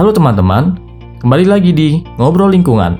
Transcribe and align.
Halo 0.00 0.16
teman-teman, 0.16 0.80
kembali 1.20 1.44
lagi 1.44 1.76
di 1.76 2.00
Ngobrol 2.16 2.56
Lingkungan, 2.56 2.96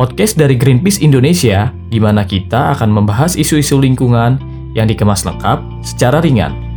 podcast 0.00 0.32
dari 0.32 0.56
Greenpeace 0.56 1.04
Indonesia, 1.04 1.68
di 1.92 2.00
mana 2.00 2.24
kita 2.24 2.72
akan 2.72 2.88
membahas 2.88 3.36
isu-isu 3.36 3.76
lingkungan 3.76 4.40
yang 4.72 4.88
dikemas 4.88 5.28
lengkap 5.28 5.60
secara 5.84 6.24
ringan. 6.24 6.67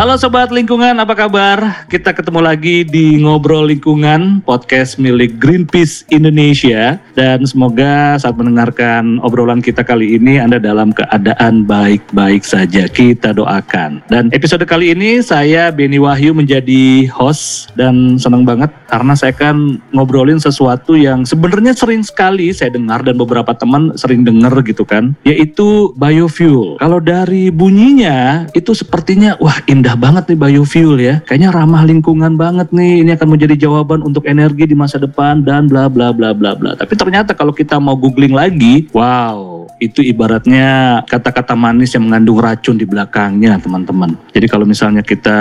Halo 0.00 0.16
Sobat 0.16 0.48
Lingkungan, 0.48 0.96
apa 0.96 1.12
kabar? 1.12 1.84
Kita 1.84 2.16
ketemu 2.16 2.40
lagi 2.40 2.88
di 2.88 3.20
Ngobrol 3.20 3.68
Lingkungan, 3.68 4.40
podcast 4.48 4.96
milik 4.96 5.36
Greenpeace 5.36 6.08
Indonesia. 6.08 6.96
Dan 7.12 7.44
semoga 7.44 8.16
saat 8.16 8.32
mendengarkan 8.32 9.20
obrolan 9.20 9.60
kita 9.60 9.84
kali 9.84 10.16
ini, 10.16 10.40
Anda 10.40 10.56
dalam 10.56 10.96
keadaan 10.96 11.68
baik-baik 11.68 12.48
saja. 12.48 12.88
Kita 12.88 13.36
doakan. 13.36 14.00
Dan 14.08 14.32
episode 14.32 14.64
kali 14.64 14.96
ini, 14.96 15.20
saya 15.20 15.68
Beni 15.68 16.00
Wahyu 16.00 16.32
menjadi 16.32 17.04
host. 17.12 17.76
Dan 17.76 18.16
senang 18.16 18.48
banget 18.48 18.72
karena 18.88 19.12
saya 19.12 19.36
kan 19.36 19.84
ngobrolin 19.92 20.40
sesuatu 20.40 20.96
yang 20.96 21.28
sebenarnya 21.28 21.76
sering 21.76 22.00
sekali 22.00 22.56
saya 22.56 22.72
dengar 22.72 23.04
dan 23.04 23.20
beberapa 23.20 23.52
teman 23.52 23.92
sering 24.00 24.24
dengar 24.24 24.64
gitu 24.64 24.88
kan. 24.88 25.12
Yaitu 25.28 25.92
biofuel. 26.00 26.80
Kalau 26.80 27.04
dari 27.04 27.52
bunyinya, 27.52 28.48
itu 28.56 28.72
sepertinya, 28.72 29.36
wah 29.36 29.60
indah 29.68 29.89
indah 29.90 30.06
banget 30.06 30.24
nih 30.30 30.38
biofuel 30.38 30.94
ya. 31.02 31.18
Kayaknya 31.26 31.50
ramah 31.50 31.82
lingkungan 31.82 32.38
banget 32.38 32.70
nih. 32.70 33.02
Ini 33.02 33.18
akan 33.18 33.26
menjadi 33.34 33.66
jawaban 33.66 34.06
untuk 34.06 34.22
energi 34.22 34.70
di 34.70 34.78
masa 34.78 35.02
depan 35.02 35.42
dan 35.42 35.66
bla 35.66 35.90
bla 35.90 36.14
bla 36.14 36.30
bla 36.30 36.54
bla. 36.54 36.78
Tapi 36.78 36.94
ternyata 36.94 37.34
kalau 37.34 37.50
kita 37.50 37.82
mau 37.82 37.98
googling 37.98 38.30
lagi, 38.30 38.86
wow, 38.94 39.59
itu 39.80 40.04
ibaratnya 40.04 41.00
kata-kata 41.08 41.56
manis 41.56 41.96
yang 41.96 42.06
mengandung 42.06 42.38
racun 42.38 42.76
di 42.76 42.84
belakangnya 42.84 43.56
teman-teman. 43.56 44.14
Jadi 44.30 44.46
kalau 44.46 44.68
misalnya 44.68 45.00
kita 45.00 45.38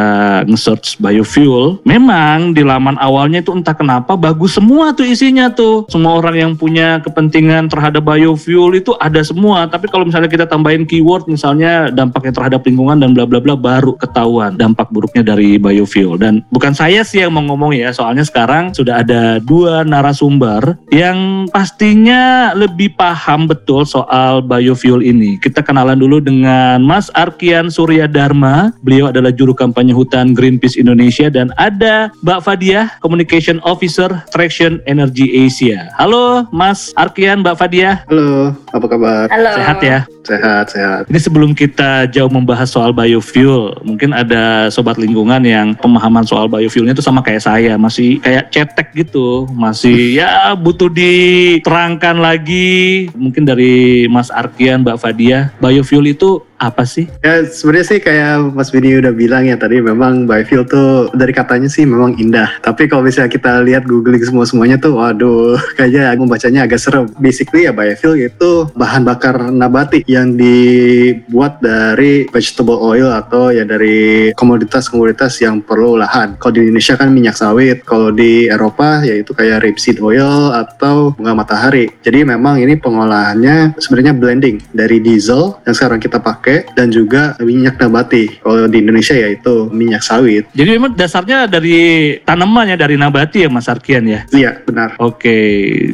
nge-search 0.48 0.98
biofuel, 1.03 1.84
memang 1.84 2.55
di 2.55 2.63
laman 2.63 2.96
awalnya 2.98 3.43
itu 3.43 3.51
entah 3.51 3.76
kenapa 3.76 4.15
bagus 4.15 4.55
semua 4.55 4.96
tuh 4.96 5.05
isinya 5.05 5.51
tuh. 5.51 5.85
Semua 5.91 6.18
orang 6.18 6.35
yang 6.40 6.51
punya 6.55 7.04
kepentingan 7.04 7.68
terhadap 7.68 8.01
biofuel 8.01 8.79
itu 8.79 8.96
ada 8.98 9.20
semua. 9.21 9.68
Tapi 9.68 9.91
kalau 9.91 10.07
misalnya 10.07 10.31
kita 10.31 10.48
tambahin 10.48 10.87
keyword 10.87 11.27
misalnya 11.27 11.91
dampaknya 11.91 12.31
terhadap 12.31 12.63
lingkungan 12.63 13.03
dan 13.03 13.12
bla 13.12 13.27
bla 13.27 13.43
bla 13.43 13.59
baru 13.59 13.93
ketahuan 13.99 14.55
dampak 14.55 14.87
buruknya 14.90 15.21
dari 15.35 15.59
biofuel. 15.59 16.15
Dan 16.15 16.41
bukan 16.49 16.71
saya 16.71 17.03
sih 17.03 17.21
yang 17.21 17.35
mau 17.35 17.43
ngomong 17.43 17.76
ya, 17.76 17.91
soalnya 17.91 18.24
sekarang 18.24 18.71
sudah 18.71 19.03
ada 19.03 19.43
dua 19.43 19.84
narasumber 19.84 20.79
yang 20.90 21.49
pastinya 21.51 22.55
lebih 22.55 22.96
paham 22.96 23.49
betul 23.49 23.84
soal 23.84 24.29
soal 24.30 24.46
biofuel 24.46 25.02
ini. 25.02 25.41
Kita 25.41 25.66
kenalan 25.66 25.98
dulu 25.98 26.22
dengan 26.22 26.85
Mas 26.85 27.10
Arkian 27.18 27.74
Surya 27.74 28.05
Dharma. 28.05 28.70
Beliau 28.86 29.10
adalah 29.10 29.34
juru 29.34 29.58
kampanye 29.58 29.90
hutan 29.90 30.38
Greenpeace 30.38 30.77
Indonesia 30.77 31.34
dan 31.34 31.49
ada 31.58 32.13
Mbak 32.21 32.46
Fadiah, 32.46 32.94
Communication 33.02 33.58
Officer 33.66 34.21
Traction 34.30 34.86
Energy 34.86 35.34
Asia. 35.34 35.90
Halo 35.98 36.46
Mas 36.54 36.94
Arkian, 36.94 37.41
Mbak 37.41 37.58
Fadiah. 37.58 38.05
Halo, 38.05 38.54
apa 38.70 38.86
kabar? 38.86 39.26
Halo. 39.34 39.54
Sehat 39.58 39.77
ya? 39.82 39.99
Sehat, 40.30 40.66
sehat. 40.70 41.02
Ini 41.10 41.20
sebelum 41.26 41.58
kita 41.58 42.05
jauh 42.12 42.30
membahas 42.30 42.70
soal 42.70 42.93
biofuel, 42.93 43.82
mungkin 43.82 44.14
ada 44.14 44.70
sobat 44.70 45.02
lingkungan 45.02 45.41
yang 45.41 45.74
pemahaman 45.74 46.21
soal 46.21 46.46
biofuelnya 46.46 46.93
itu 46.93 47.02
sama 47.02 47.26
kayak 47.26 47.41
saya, 47.41 47.82
masih 47.82 48.21
kayak 48.21 48.52
cetek 48.54 48.93
gitu, 48.93 49.49
masih 49.58 50.21
ya 50.21 50.54
butuh 50.54 50.91
diterangkan 50.91 52.20
lagi. 52.20 53.10
Mungkin 53.16 53.48
dari 53.48 54.05
Mas 54.12 54.18
Arkian, 54.27 54.84
Mbak 54.84 54.99
Fadia, 54.99 55.55
biofuel 55.63 56.12
itu 56.12 56.43
apa 56.60 56.84
sih? 56.84 57.07
Ya 57.24 57.48
sebenarnya 57.48 57.88
sih 57.88 57.99
kayak 58.04 58.52
Mas 58.52 58.70
Bini 58.70 58.99
udah 58.99 59.15
bilang 59.15 59.48
ya 59.48 59.55
tadi 59.55 59.79
memang 59.79 60.27
biofuel 60.27 60.68
tuh 60.68 61.07
dari 61.15 61.32
katanya 61.32 61.71
sih 61.71 61.88
memang 61.88 62.20
indah. 62.20 62.60
Tapi 62.60 62.91
kalau 62.91 63.07
misalnya 63.07 63.32
kita 63.32 63.63
lihat 63.63 63.88
googling 63.88 64.22
semua 64.22 64.44
semuanya 64.44 64.75
tuh, 64.75 65.00
waduh, 65.00 65.56
kayaknya 65.80 66.12
aku 66.12 66.28
membacanya 66.28 66.68
agak 66.68 66.84
serem. 66.84 67.08
Basically 67.18 67.66
ya 67.66 67.72
biofuel 67.72 68.28
itu 68.28 68.68
bahan 68.75 69.08
bakar 69.08 69.50
nabati 69.50 70.03
yang 70.06 70.36
dibuat 70.36 71.64
dari 71.64 72.28
vegetable 72.28 72.78
oil 72.78 73.09
atau 73.16 73.56
ya 73.56 73.64
dari 73.64 74.30
komoditas-komoditas 74.36 75.40
yang 75.40 75.64
perlu 75.64 75.96
lahan. 75.96 76.36
Kalau 76.38 76.59
di 76.59 76.68
Indonesia 76.68 77.00
kan 77.00 77.09
minyak 77.09 77.40
sawit, 77.40 77.88
kalau 77.88 78.12
di 78.12 78.52
Eropa 78.52 79.02
ya 79.08 79.16
itu 79.16 79.31
kayak 79.31 79.64
rapeseed 79.64 80.03
oil 80.03 80.52
atau 80.52 81.16
bunga 81.16 81.31
matahari. 81.31 81.88
Jadi 82.03 82.28
memang 82.28 82.59
ini 82.59 82.76
pengolahannya 82.76 83.80
sebenarnya 83.80 84.12
blending 84.12 84.59
dari 84.76 85.00
diesel 85.00 85.56
yang 85.64 85.76
sekarang 85.76 86.03
kita 86.03 86.20
pakai 86.20 86.49
pakai 86.50 86.74
dan 86.74 86.90
juga 86.90 87.38
minyak 87.38 87.78
nabati. 87.78 88.42
Kalau 88.42 88.66
di 88.66 88.82
Indonesia 88.82 89.14
ya 89.14 89.30
itu 89.30 89.70
minyak 89.70 90.02
sawit. 90.02 90.50
Jadi 90.58 90.70
memang 90.82 90.98
dasarnya 90.98 91.46
dari 91.46 92.18
tanaman 92.26 92.74
ya, 92.74 92.78
dari 92.80 92.98
nabati 92.98 93.46
ya 93.46 93.50
Mas 93.54 93.70
Arkian 93.70 94.10
ya? 94.10 94.26
Iya, 94.34 94.58
benar. 94.66 94.98
Oke. 94.98 95.38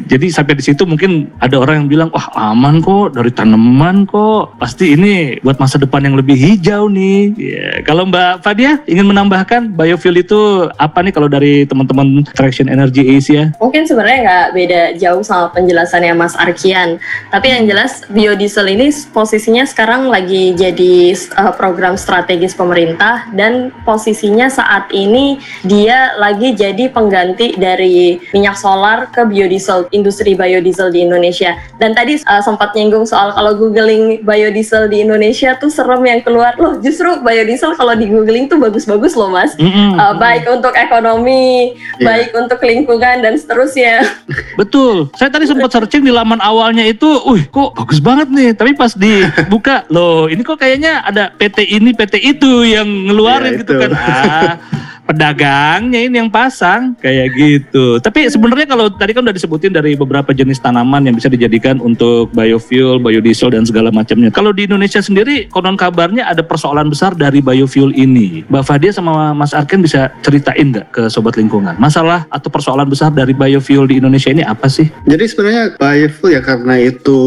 Jadi 0.07 0.31
sampai 0.31 0.55
di 0.55 0.63
situ 0.63 0.87
mungkin 0.87 1.35
ada 1.43 1.59
orang 1.59 1.83
yang 1.83 1.87
bilang, 1.91 2.09
"Wah, 2.15 2.31
aman 2.55 2.79
kok 2.79 3.19
dari 3.19 3.31
tanaman 3.35 4.07
kok. 4.07 4.55
Pasti 4.55 4.95
ini 4.95 5.43
buat 5.43 5.59
masa 5.59 5.75
depan 5.75 6.07
yang 6.07 6.15
lebih 6.15 6.39
hijau 6.39 6.87
nih." 6.87 7.35
Ya, 7.35 7.83
kalau 7.83 8.07
Mbak 8.07 8.45
Fadia 8.45 8.79
ingin 8.87 9.11
menambahkan 9.11 9.75
biofuel 9.75 10.23
itu 10.23 10.71
apa 10.79 11.03
nih 11.03 11.11
kalau 11.11 11.27
dari 11.27 11.67
teman-teman 11.67 12.23
Traction 12.31 12.71
Energy 12.71 13.03
Asia? 13.19 13.51
Mungkin 13.59 13.83
sebenarnya 13.83 14.19
nggak 14.23 14.47
beda 14.55 14.81
jauh 14.95 15.23
sama 15.25 15.51
penjelasannya 15.51 16.13
Mas 16.15 16.37
Arkian. 16.37 17.01
Tapi 17.33 17.47
yang 17.51 17.67
jelas 17.67 18.05
biodiesel 18.07 18.71
ini 18.71 18.87
posisinya 19.11 19.65
sekarang 19.65 20.07
lagi 20.07 20.44
jadi 20.53 21.15
uh, 21.39 21.53
program 21.55 21.97
strategis 21.97 22.53
pemerintah 22.53 23.25
dan 23.33 23.73
posisinya 23.87 24.51
saat 24.51 24.91
ini 24.93 25.41
dia 25.65 26.13
lagi 26.19 26.53
jadi 26.53 26.91
pengganti 26.91 27.57
dari 27.57 28.19
minyak 28.35 28.59
solar 28.59 29.09
ke 29.09 29.25
biodiesel, 29.25 29.89
industri 29.95 30.35
biodiesel 30.35 30.91
di 30.91 31.01
Indonesia. 31.01 31.55
Dan 31.79 31.95
tadi 31.95 32.19
uh, 32.27 32.43
sempat 32.43 32.75
nyinggung 32.75 33.07
soal 33.07 33.31
kalau 33.31 33.55
googling 33.55 34.21
biodiesel 34.21 34.91
di 34.91 35.01
Indonesia 35.01 35.55
tuh 35.57 35.71
serem 35.71 36.03
yang 36.05 36.21
keluar 36.21 36.53
loh. 36.59 36.77
Justru 36.83 37.23
biodiesel 37.23 37.73
kalau 37.79 37.95
di 37.95 38.05
googling 38.11 38.51
tuh 38.51 38.59
bagus-bagus 38.59 39.15
loh 39.15 39.31
mas. 39.31 39.55
Mm 39.55 39.71
-hmm. 39.71 39.89
uh, 39.97 40.13
baik 40.19 40.43
untuk 40.51 40.75
ekonomi, 40.75 41.73
yeah. 41.97 42.05
baik 42.05 42.29
untuk 42.35 42.59
lingkungan 42.59 43.23
dan 43.23 43.33
seterusnya. 43.39 44.03
Betul. 44.59 45.09
Saya 45.15 45.31
tadi 45.31 45.47
sempat 45.47 45.71
searching 45.71 46.03
di 46.03 46.11
laman 46.11 46.43
awalnya 46.43 46.83
itu, 46.83 47.07
uh 47.07 47.41
kok 47.47 47.77
bagus 47.77 47.99
banget 48.03 48.27
nih. 48.29 48.51
Tapi 48.51 48.71
pas 48.75 48.91
dibuka 48.91 49.87
loh 49.87 50.27
ini 50.35 50.43
kok 50.43 50.59
kayaknya 50.59 51.01
ada 51.07 51.31
PT 51.31 51.63
ini 51.71 51.95
PT 51.95 52.15
itu 52.19 52.67
yang 52.67 52.85
ngeluarin 53.07 53.55
ya, 53.55 53.59
gitu 53.63 53.73
kan 53.79 53.91
ah 53.95 54.53
pedagangnya 55.05 56.01
ini 56.01 56.17
yang 56.17 56.29
pasang 56.33 56.97
kayak 56.97 57.37
gitu. 57.37 58.01
Tapi 58.01 58.25
sebenarnya 58.27 58.65
kalau 58.65 58.89
tadi 58.89 59.13
kan 59.13 59.21
udah 59.21 59.35
disebutin 59.37 59.71
dari 59.71 59.93
beberapa 59.93 60.33
jenis 60.33 60.57
tanaman 60.57 61.05
yang 61.05 61.15
bisa 61.15 61.29
dijadikan 61.29 61.77
untuk 61.77 62.33
biofuel, 62.33 62.97
biodiesel 62.97 63.53
dan 63.53 63.63
segala 63.63 63.93
macamnya. 63.93 64.33
Kalau 64.33 64.51
di 64.51 64.65
Indonesia 64.65 64.99
sendiri 64.99 65.45
konon 65.53 65.77
kabarnya 65.77 66.25
ada 66.25 66.41
persoalan 66.41 66.89
besar 66.89 67.13
dari 67.13 67.39
biofuel 67.39 67.93
ini. 67.93 68.43
Mbak 68.49 68.63
Fadia 68.65 68.91
sama 68.91 69.31
Mas 69.37 69.53
Arken 69.53 69.85
bisa 69.85 70.09
ceritain 70.25 70.73
nggak 70.73 70.87
ke 70.91 71.01
sobat 71.07 71.37
lingkungan? 71.37 71.77
Masalah 71.77 72.25
atau 72.33 72.49
persoalan 72.49 72.89
besar 72.89 73.13
dari 73.13 73.37
biofuel 73.37 73.85
di 73.85 74.01
Indonesia 74.01 74.33
ini 74.33 74.41
apa 74.41 74.65
sih? 74.65 74.89
Jadi 75.05 75.23
sebenarnya 75.29 75.77
biofuel 75.77 76.33
ya 76.33 76.41
karena 76.41 76.81
itu 76.81 77.19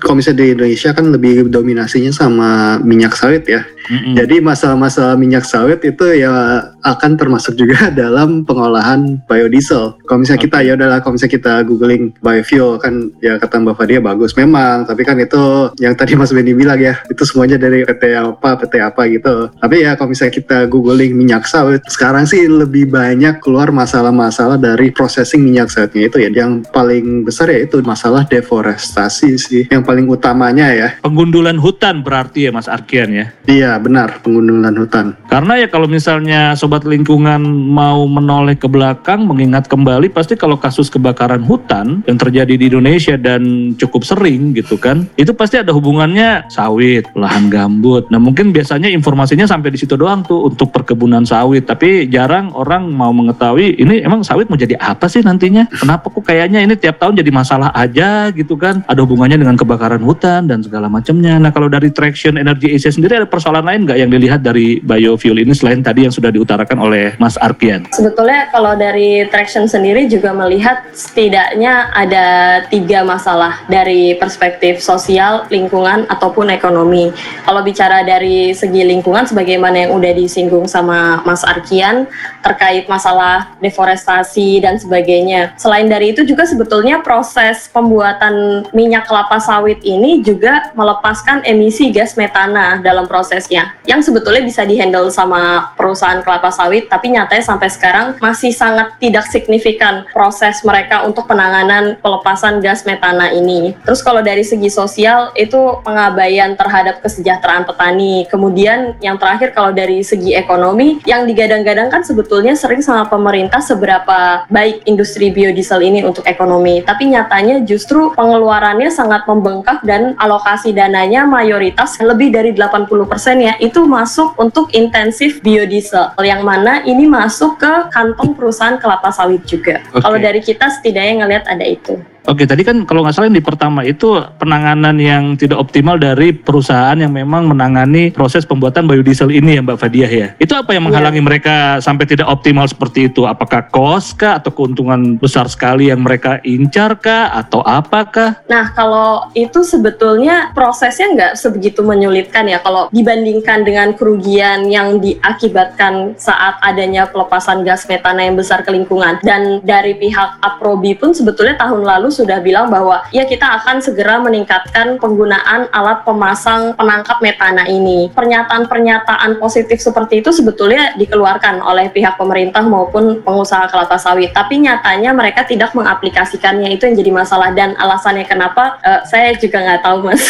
kalau 0.00 0.20
misalnya 0.20 0.44
di 0.44 0.46
Indonesia 0.52 0.90
kan 0.92 1.08
lebih 1.08 1.48
dominasinya 1.48 2.12
sama 2.12 2.50
minyak 2.84 3.16
sawit 3.16 3.48
ya. 3.48 3.64
Mm-hmm. 3.86 4.14
Jadi 4.18 4.36
masalah-masalah 4.42 5.14
minyak 5.14 5.46
sawit 5.46 5.78
itu 5.86 6.04
ya 6.18 6.66
akan 6.82 7.14
termasuk 7.14 7.54
juga 7.54 7.88
dalam 8.02 8.42
pengolahan 8.42 9.22
biodiesel. 9.24 9.96
Kalau 10.04 10.18
misalnya 10.22 10.40
okay. 10.42 10.48
kita 10.50 10.58
ya 10.66 10.72
udahlah 10.74 10.98
kalau 11.00 11.14
misalnya 11.16 11.34
kita 11.38 11.54
googling 11.64 12.02
biofuel 12.18 12.78
kan 12.82 13.10
ya 13.22 13.38
kata 13.38 13.62
Mbak 13.62 13.74
Fadia 13.78 14.00
bagus 14.02 14.34
memang, 14.34 14.84
tapi 14.84 15.02
kan 15.06 15.16
itu 15.22 15.70
yang 15.78 15.94
tadi 15.94 16.18
Mas 16.18 16.34
Benny 16.34 16.52
bilang 16.52 16.78
ya 16.82 16.98
itu 17.06 17.22
semuanya 17.22 17.56
dari 17.56 17.86
PT 17.86 18.02
apa 18.18 18.58
PT 18.58 18.74
apa 18.82 19.02
gitu. 19.08 19.48
Tapi 19.54 19.86
ya 19.86 19.94
kalau 19.94 20.12
misalnya 20.12 20.34
kita 20.34 20.58
googling 20.66 21.14
minyak 21.14 21.46
sawit 21.46 21.82
sekarang 21.86 22.26
sih 22.26 22.44
lebih 22.50 22.90
banyak 22.90 23.38
keluar 23.38 23.70
masalah-masalah 23.70 24.58
dari 24.58 24.90
processing 24.90 25.46
minyak 25.46 25.70
sawitnya 25.70 26.10
itu 26.10 26.18
ya. 26.26 26.30
Yang 26.36 26.66
paling 26.74 27.22
besar 27.22 27.48
ya 27.48 27.62
itu 27.62 27.78
masalah 27.86 28.26
deforestasi 28.26 29.30
sih. 29.38 29.62
Yang 29.70 29.82
paling 29.86 30.10
utamanya 30.10 30.74
ya. 30.74 30.88
Pengundulan 30.98 31.54
hutan 31.62 32.02
berarti 32.02 32.44
ya 32.44 32.50
Mas 32.50 32.66
Arkian 32.66 33.14
ya? 33.14 33.30
Iya 33.46 33.78
benar 33.78 34.18
pengundulan 34.26 34.74
hutan. 34.74 35.14
Karena 35.30 35.62
ya 35.62 35.70
kalau 35.70 35.86
misalnya 35.86 36.58
sobat 36.58 36.82
lingkungan 36.82 37.38
mau 37.70 38.02
menoleh 38.10 38.58
ke 38.58 38.66
belakang 38.66 39.22
mengingat 39.22 39.70
kembali 39.70 40.10
pasti 40.10 40.34
kalau 40.34 40.58
kasus 40.58 40.90
kebakaran 40.90 41.46
hutan 41.46 42.02
yang 42.10 42.18
terjadi 42.18 42.58
di 42.58 42.66
Indonesia 42.66 43.14
dan 43.14 43.72
cukup 43.78 44.02
sering 44.02 44.52
gitu 44.58 44.74
kan, 44.74 45.06
itu 45.14 45.30
pasti 45.30 45.62
ada 45.62 45.70
hubungannya 45.70 46.50
sawit, 46.50 47.06
lahan 47.14 47.46
gambut. 47.46 48.10
Nah 48.10 48.18
mungkin 48.18 48.50
biasanya 48.50 48.90
informasinya 48.90 49.46
sampai 49.46 49.70
di 49.70 49.78
situ 49.78 49.94
doang 49.94 50.26
tuh 50.26 50.50
untuk 50.50 50.74
perkebunan 50.74 51.22
sawit, 51.22 51.70
tapi 51.70 52.10
jarang 52.10 52.50
orang 52.56 52.90
mau 52.90 53.14
mengetahui 53.14 53.78
ini 53.78 54.02
emang 54.02 54.26
sawit 54.26 54.50
mau 54.50 54.58
jadi 54.58 54.74
apa 54.82 55.06
sih 55.06 55.22
nantinya? 55.22 55.70
Kenapa 55.70 56.10
kok 56.10 56.26
kayaknya 56.26 56.64
ini 56.64 56.74
tiap 56.74 56.98
tahun 56.98 57.22
jadi 57.22 57.30
masalah 57.30 57.70
aja 57.76 58.34
gitu 58.34 58.58
kan? 58.58 58.82
Ada 58.90 59.04
hubungannya 59.04 59.36
dengan 59.36 59.54
kebakaran 59.54 59.75
kebakaran 59.76 60.00
hutan 60.00 60.48
dan 60.48 60.64
segala 60.64 60.88
macamnya. 60.88 61.36
Nah 61.36 61.52
kalau 61.52 61.68
dari 61.68 61.92
Traction 61.92 62.40
Energy 62.40 62.72
Asia 62.72 62.88
sendiri 62.88 63.20
ada 63.20 63.28
persoalan 63.28 63.60
lain 63.60 63.84
nggak 63.84 63.98
yang 64.00 64.08
dilihat 64.08 64.40
dari 64.40 64.80
biofuel 64.80 65.36
ini 65.36 65.52
selain 65.52 65.84
tadi 65.84 66.08
yang 66.08 66.14
sudah 66.16 66.32
diutarakan 66.32 66.80
oleh 66.80 67.12
Mas 67.20 67.36
Arkian? 67.36 67.84
Sebetulnya 67.92 68.48
kalau 68.48 68.72
dari 68.72 69.28
Traction 69.28 69.68
sendiri 69.68 70.08
juga 70.08 70.32
melihat 70.32 70.88
setidaknya 70.96 71.92
ada 71.92 72.26
tiga 72.72 73.04
masalah 73.04 73.60
dari 73.68 74.16
perspektif 74.16 74.80
sosial, 74.80 75.44
lingkungan 75.52 76.08
ataupun 76.08 76.48
ekonomi. 76.48 77.12
Kalau 77.44 77.60
bicara 77.60 78.00
dari 78.00 78.56
segi 78.56 78.80
lingkungan 78.80 79.28
sebagaimana 79.28 79.84
yang 79.84 79.92
udah 79.92 80.12
disinggung 80.16 80.64
sama 80.64 81.20
Mas 81.28 81.44
Arkian 81.44 82.08
terkait 82.40 82.88
masalah 82.88 83.52
deforestasi 83.60 84.64
dan 84.64 84.80
sebagainya. 84.80 85.52
Selain 85.60 85.84
dari 85.84 86.16
itu 86.16 86.22
juga 86.22 86.48
sebetulnya 86.48 87.02
proses 87.02 87.68
pembuatan 87.68 88.64
minyak 88.70 89.10
kelapa 89.10 89.42
sawit 89.42 89.65
ini 89.82 90.22
juga 90.22 90.70
melepaskan 90.78 91.42
emisi 91.42 91.90
gas 91.90 92.14
metana 92.14 92.78
dalam 92.78 93.10
prosesnya 93.10 93.74
yang 93.88 93.98
sebetulnya 93.98 94.44
bisa 94.44 94.62
dihandle 94.62 95.10
sama 95.10 95.72
perusahaan 95.74 96.22
kelapa 96.22 96.54
sawit 96.54 96.86
tapi 96.86 97.10
nyatanya 97.10 97.42
sampai 97.42 97.68
sekarang 97.72 98.06
masih 98.22 98.52
sangat 98.52 98.94
tidak 99.00 99.26
signifikan 99.32 100.04
proses 100.12 100.60
mereka 100.62 101.02
untuk 101.08 101.24
penanganan 101.26 101.96
pelepasan 102.02 102.60
gas 102.60 102.84
metana 102.84 103.32
ini. 103.32 103.72
Terus 103.82 104.04
kalau 104.04 104.20
dari 104.20 104.44
segi 104.44 104.68
sosial 104.68 105.32
itu 105.34 105.80
pengabaian 105.82 106.52
terhadap 106.54 107.00
kesejahteraan 107.00 107.64
petani. 107.64 108.28
Kemudian 108.28 108.98
yang 109.00 109.16
terakhir 109.16 109.56
kalau 109.56 109.72
dari 109.72 110.04
segi 110.04 110.36
ekonomi 110.36 111.00
yang 111.08 111.24
digadang-gadangkan 111.24 112.04
sebetulnya 112.04 112.52
sering 112.52 112.84
sama 112.84 113.08
pemerintah 113.08 113.64
seberapa 113.64 114.44
baik 114.52 114.84
industri 114.84 115.32
biodiesel 115.32 115.80
ini 115.80 116.04
untuk 116.04 116.28
ekonomi. 116.28 116.84
Tapi 116.84 117.08
nyatanya 117.10 117.64
justru 117.64 118.12
pengeluarannya 118.12 118.92
sangat 118.92 119.24
membengkak 119.24 119.55
dan 119.84 120.18
alokasi 120.18 120.74
dananya 120.74 121.28
mayoritas 121.28 122.00
lebih 122.02 122.32
dari 122.34 122.50
80% 122.50 122.90
ya 123.38 123.54
itu 123.62 123.84
masuk 123.86 124.34
untuk 124.40 124.72
intensif 124.74 125.38
biodiesel 125.44 126.16
yang 126.24 126.42
mana 126.42 126.82
ini 126.82 127.06
masuk 127.06 127.60
ke 127.60 127.72
kantong 127.94 128.34
perusahaan 128.34 128.76
kelapa 128.80 129.12
sawit 129.14 129.46
juga. 129.46 129.80
Okay. 129.94 130.02
Kalau 130.02 130.18
dari 130.18 130.40
kita 130.42 130.66
setidaknya 130.68 131.22
ngelihat 131.22 131.44
ada 131.46 131.64
itu. 131.64 131.94
Oke, 132.26 132.42
tadi 132.42 132.66
kan 132.66 132.82
kalau 132.82 133.06
nggak 133.06 133.14
salah 133.14 133.30
yang 133.30 133.38
di 133.38 133.46
pertama 133.46 133.86
itu 133.86 134.18
penanganan 134.42 134.98
yang 134.98 135.38
tidak 135.38 135.62
optimal 135.62 135.94
dari 135.94 136.34
perusahaan 136.34 136.98
yang 136.98 137.14
memang 137.14 137.46
menangani 137.46 138.10
proses 138.10 138.42
pembuatan 138.42 138.90
biodiesel 138.90 139.30
ini 139.30 139.54
ya 139.54 139.62
Mbak 139.62 139.78
Fadiah 139.78 140.10
ya. 140.10 140.28
Itu 140.42 140.58
apa 140.58 140.74
yang 140.74 140.90
menghalangi 140.90 141.22
yeah. 141.22 141.26
mereka 141.30 141.56
sampai 141.78 142.02
tidak 142.10 142.26
optimal 142.26 142.66
seperti 142.66 143.06
itu? 143.06 143.30
Apakah 143.30 143.70
cost 143.70 144.18
kah 144.18 144.42
atau 144.42 144.50
keuntungan 144.50 145.14
besar 145.22 145.46
sekali 145.46 145.86
yang 145.86 146.02
mereka 146.02 146.42
incar 146.42 146.98
kah 146.98 147.30
atau 147.30 147.62
apakah? 147.62 148.42
Nah, 148.50 148.74
kalau 148.74 149.30
itu 149.38 149.62
sebetulnya 149.62 150.50
prosesnya 150.50 151.14
nggak 151.14 151.32
sebegitu 151.38 151.86
menyulitkan 151.86 152.50
ya 152.50 152.58
kalau 152.58 152.90
dibandingkan 152.90 153.62
dengan 153.62 153.94
kerugian 153.94 154.66
yang 154.66 154.98
diakibatkan 154.98 156.18
saat 156.18 156.58
adanya 156.58 157.06
pelepasan 157.06 157.62
gas 157.62 157.86
metana 157.86 158.26
yang 158.26 158.34
besar 158.34 158.66
ke 158.66 158.74
lingkungan. 158.74 159.22
Dan 159.22 159.62
dari 159.62 159.94
pihak 159.94 160.42
Aprobi 160.42 160.98
pun 160.98 161.14
sebetulnya 161.14 161.54
tahun 161.54 161.86
lalu 161.86 162.15
sudah 162.16 162.40
bilang 162.40 162.72
bahwa 162.72 163.04
ya 163.12 163.28
kita 163.28 163.44
akan 163.60 163.84
segera 163.84 164.16
meningkatkan 164.24 164.96
penggunaan 164.96 165.68
alat 165.68 166.00
pemasang 166.08 166.72
penangkap 166.72 167.20
metana 167.20 167.68
ini. 167.68 168.08
Pernyataan-pernyataan 168.16 169.36
positif 169.36 169.84
seperti 169.84 170.24
itu 170.24 170.32
sebetulnya 170.32 170.96
dikeluarkan 170.96 171.60
oleh 171.60 171.92
pihak 171.92 172.16
pemerintah 172.16 172.64
maupun 172.64 173.20
pengusaha 173.20 173.68
kelapa 173.68 174.00
sawit. 174.00 174.32
Tapi 174.32 174.64
nyatanya 174.64 175.12
mereka 175.12 175.44
tidak 175.44 175.76
mengaplikasikannya 175.76 176.72
itu 176.72 176.88
yang 176.88 176.96
jadi 176.96 177.10
masalah 177.12 177.52
dan 177.52 177.76
alasannya 177.76 178.24
kenapa 178.24 178.80
uh, 178.80 179.04
saya 179.04 179.36
juga 179.36 179.60
nggak 179.60 179.82
tahu 179.84 180.08
mas. 180.08 180.24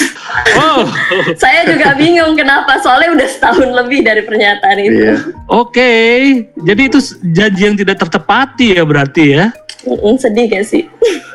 Oh. 0.58 0.82
saya 1.42 1.62
juga 1.68 1.94
bingung 1.94 2.34
kenapa 2.34 2.82
soalnya 2.82 3.14
udah 3.14 3.28
setahun 3.28 3.70
lebih 3.84 4.02
dari 4.02 4.26
pernyataan 4.26 4.78
itu. 4.82 5.04
Yeah. 5.14 5.18
Oke, 5.46 5.78
okay. 5.78 6.16
jadi 6.58 6.82
itu 6.90 6.98
janji 7.30 7.62
yang 7.70 7.76
tidak 7.78 8.02
tertepati 8.02 8.74
ya 8.74 8.82
berarti 8.82 9.24
ya? 9.36 9.44
Mm, 9.86 10.18
sedih 10.18 10.46
gak 10.50 10.66
sih? 10.66 10.82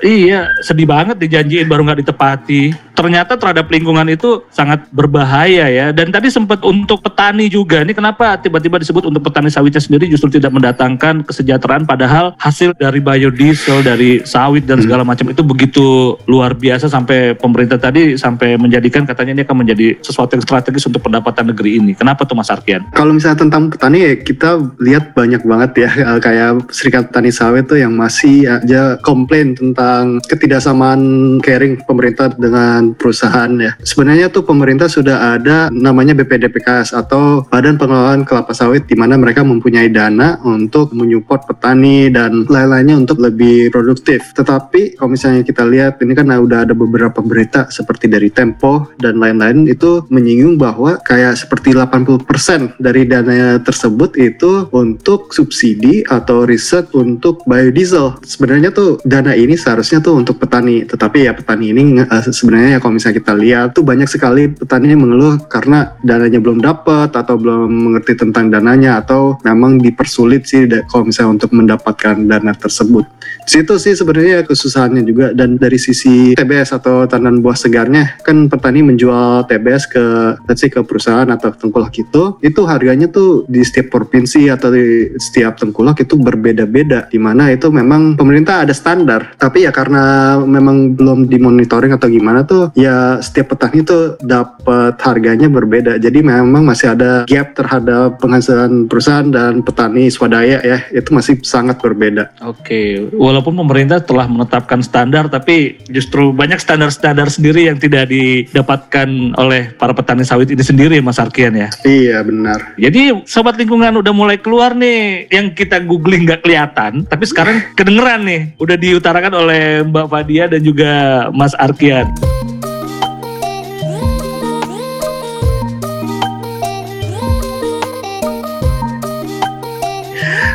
iya, 0.04 0.52
sedih 0.60 0.84
banget 0.84 1.16
dijanjiin 1.16 1.72
baru 1.72 1.88
nggak 1.88 2.04
ditepati. 2.04 2.76
Ternyata 3.02 3.34
terhadap 3.34 3.66
lingkungan 3.74 4.06
itu 4.14 4.46
sangat 4.54 4.86
berbahaya 4.94 5.66
ya. 5.74 5.90
Dan 5.90 6.14
tadi 6.14 6.30
sempat 6.30 6.62
untuk 6.62 7.02
petani 7.02 7.50
juga. 7.50 7.82
Ini 7.82 7.98
kenapa 7.98 8.38
tiba-tiba 8.38 8.78
disebut 8.78 9.10
untuk 9.10 9.26
petani 9.26 9.50
sawitnya 9.50 9.82
sendiri 9.82 10.06
justru 10.06 10.38
tidak 10.38 10.54
mendatangkan 10.54 11.26
kesejahteraan 11.26 11.90
padahal 11.90 12.38
hasil 12.38 12.78
dari 12.78 13.02
biodiesel, 13.02 13.82
dari 13.82 14.22
sawit 14.22 14.70
dan 14.70 14.86
segala 14.86 15.02
macam 15.02 15.34
itu 15.34 15.42
begitu 15.42 16.14
luar 16.30 16.54
biasa 16.54 16.86
sampai 16.94 17.34
pemerintah 17.34 17.82
tadi 17.82 18.14
sampai 18.22 18.62
menjadikan 18.62 19.10
katanya 19.10 19.42
ini 19.42 19.44
akan 19.50 19.58
menjadi 19.66 19.98
sesuatu 20.06 20.38
yang 20.38 20.46
strategis 20.46 20.86
untuk 20.86 21.02
pendapatan 21.02 21.50
negeri 21.50 21.82
ini. 21.82 21.98
Kenapa 21.98 22.30
tuh 22.30 22.38
Mas 22.38 22.54
Arkian? 22.54 22.86
Kalau 22.94 23.18
misalnya 23.18 23.50
tentang 23.50 23.74
petani 23.74 23.98
ya 24.06 24.14
kita 24.22 24.62
lihat 24.78 25.18
banyak 25.18 25.42
banget 25.42 25.90
ya 25.90 25.90
kayak 26.22 26.70
Serikat 26.70 27.10
Petani 27.10 27.34
Sawit 27.34 27.66
tuh 27.66 27.82
yang 27.82 27.98
masih 27.98 28.46
aja 28.46 29.00
komplain 29.02 29.58
tentang 29.58 30.22
ketidaksamaan 30.30 31.02
caring 31.42 31.82
pemerintah 31.88 32.30
dengan 32.36 32.91
perusahaan 32.96 33.52
ya. 33.58 33.76
Sebenarnya 33.82 34.32
tuh 34.32 34.44
pemerintah 34.46 34.88
sudah 34.88 35.38
ada 35.38 35.72
namanya 35.72 36.16
BPDPKS 36.18 36.94
atau 36.96 37.44
Badan 37.48 37.76
Pengelolaan 37.76 38.24
Kelapa 38.24 38.54
Sawit 38.56 38.88
di 38.88 38.96
mana 38.96 39.18
mereka 39.18 39.42
mempunyai 39.44 39.90
dana 39.92 40.40
untuk 40.46 40.94
menyupport 40.96 41.48
petani 41.50 42.08
dan 42.14 42.48
lain-lainnya 42.48 42.96
untuk 42.98 43.20
lebih 43.20 43.74
produktif. 43.74 44.32
Tetapi 44.32 44.96
kalau 44.98 45.10
misalnya 45.12 45.44
kita 45.44 45.68
lihat 45.68 46.00
ini 46.02 46.14
kan 46.16 46.30
udah 46.32 46.64
ada 46.64 46.74
beberapa 46.78 47.20
berita 47.20 47.68
seperti 47.68 48.08
dari 48.08 48.32
Tempo 48.32 48.88
dan 48.98 49.20
lain-lain 49.20 49.68
itu 49.68 50.08
menyinggung 50.08 50.56
bahwa 50.56 50.96
kayak 51.04 51.36
seperti 51.36 51.76
80% 51.76 52.80
dari 52.80 53.04
dana 53.04 53.60
tersebut 53.60 54.16
itu 54.16 54.72
untuk 54.72 55.36
subsidi 55.36 56.06
atau 56.08 56.48
riset 56.48 56.88
untuk 56.96 57.44
biodiesel 57.44 58.22
sebenarnya 58.24 58.72
tuh 58.72 59.04
dana 59.04 59.36
ini 59.36 59.60
seharusnya 59.60 60.00
tuh 60.00 60.16
untuk 60.16 60.40
petani 60.40 60.88
tetapi 60.88 61.28
ya 61.28 61.36
petani 61.36 61.76
ini 61.76 62.00
uh, 62.00 62.24
sebenarnya 62.24 62.71
ya 62.72 62.80
kalau 62.80 62.96
misalnya 62.96 63.18
kita 63.20 63.34
lihat 63.36 63.68
tuh 63.76 63.84
banyak 63.84 64.08
sekali 64.08 64.48
petani 64.48 64.96
yang 64.96 65.04
mengeluh 65.04 65.36
karena 65.52 65.96
dananya 66.00 66.40
belum 66.40 66.64
dapat 66.64 67.12
atau 67.12 67.36
belum 67.36 67.68
mengerti 67.68 68.16
tentang 68.16 68.48
dananya 68.48 69.04
atau 69.04 69.36
memang 69.44 69.80
dipersulit 69.84 70.48
sih 70.48 70.70
kalau 70.88 71.12
misalnya 71.12 71.36
untuk 71.36 71.52
mendapatkan 71.52 72.16
dana 72.24 72.56
tersebut 72.56 73.04
situ 73.52 73.76
sih 73.76 73.94
sebenarnya 73.94 74.48
kesusahannya 74.48 75.04
juga. 75.04 75.36
Dan 75.36 75.60
dari 75.60 75.76
sisi 75.76 76.32
TBS 76.34 76.72
atau 76.80 77.04
tanaman 77.04 77.44
buah 77.44 77.60
segarnya 77.60 78.16
kan 78.24 78.48
petani 78.48 78.80
menjual 78.80 79.44
TBS 79.52 79.92
ke 79.92 80.06
let's 80.48 80.64
ke 80.64 80.80
perusahaan 80.86 81.28
atau 81.28 81.52
tengkulak 81.52 81.92
itu 82.00 82.40
itu 82.40 82.62
harganya 82.64 83.12
tuh 83.12 83.44
di 83.52 83.60
setiap 83.66 83.92
provinsi 83.92 84.48
atau 84.48 84.72
di 84.72 85.12
setiap 85.20 85.60
tengkulak 85.60 86.00
itu 86.00 86.16
berbeda-beda. 86.16 87.12
Di 87.12 87.20
mana 87.20 87.52
itu 87.52 87.68
memang 87.68 88.16
pemerintah 88.16 88.64
ada 88.64 88.72
standar. 88.72 89.36
Tapi 89.36 89.68
ya 89.68 89.76
karena 89.76 90.38
memang 90.40 90.96
belum 90.96 91.28
dimonitoring 91.28 91.92
atau 91.92 92.08
gimana 92.08 92.48
tuh 92.48 92.72
ya 92.78 93.20
setiap 93.20 93.58
petani 93.58 93.84
tuh 93.84 94.16
dapat 94.24 94.96
harganya 95.04 95.52
berbeda. 95.52 95.98
Jadi 95.98 96.24
memang 96.24 96.64
masih 96.64 96.94
ada 96.96 97.28
gap 97.28 97.58
terhadap 97.58 98.22
penghasilan 98.22 98.88
perusahaan 98.88 99.28
dan 99.28 99.66
petani 99.66 100.08
swadaya 100.08 100.62
ya. 100.62 100.80
Itu 100.94 101.12
masih 101.12 101.42
sangat 101.42 101.82
berbeda. 101.82 102.32
Oke 102.46 102.62
okay. 102.62 102.88
walaupun 103.18 103.41
pemerintah 103.50 103.98
telah 103.98 104.30
menetapkan 104.30 104.86
standar 104.86 105.26
tapi 105.26 105.82
justru 105.90 106.30
banyak 106.30 106.62
standar-standar 106.62 107.34
sendiri 107.34 107.66
yang 107.66 107.82
tidak 107.82 108.06
didapatkan 108.14 109.10
oleh 109.42 109.74
para 109.74 109.98
petani 109.98 110.22
sawit 110.22 110.54
ini 110.54 110.62
sendiri 110.62 111.02
Mas 111.02 111.18
Arkian 111.18 111.58
ya 111.58 111.74
iya 111.90 112.22
benar 112.22 112.78
jadi 112.78 113.26
sobat 113.26 113.58
lingkungan 113.58 113.98
udah 113.98 114.14
mulai 114.14 114.38
keluar 114.38 114.78
nih 114.78 115.26
yang 115.34 115.58
kita 115.58 115.82
googling 115.82 116.30
nggak 116.30 116.46
kelihatan 116.46 117.08
tapi 117.10 117.26
sekarang 117.26 117.66
kedengeran 117.74 118.12
kedengeran 118.12 118.28
nih, 118.28 118.42
udah 118.60 118.78
diutarakan 118.82 119.34
oleh 119.46 119.64
Mbak 119.86 120.08
Fadia 120.12 120.46
dan 120.50 120.62
juga 120.66 120.92
Mas 121.32 121.54
Arkian. 121.56 122.31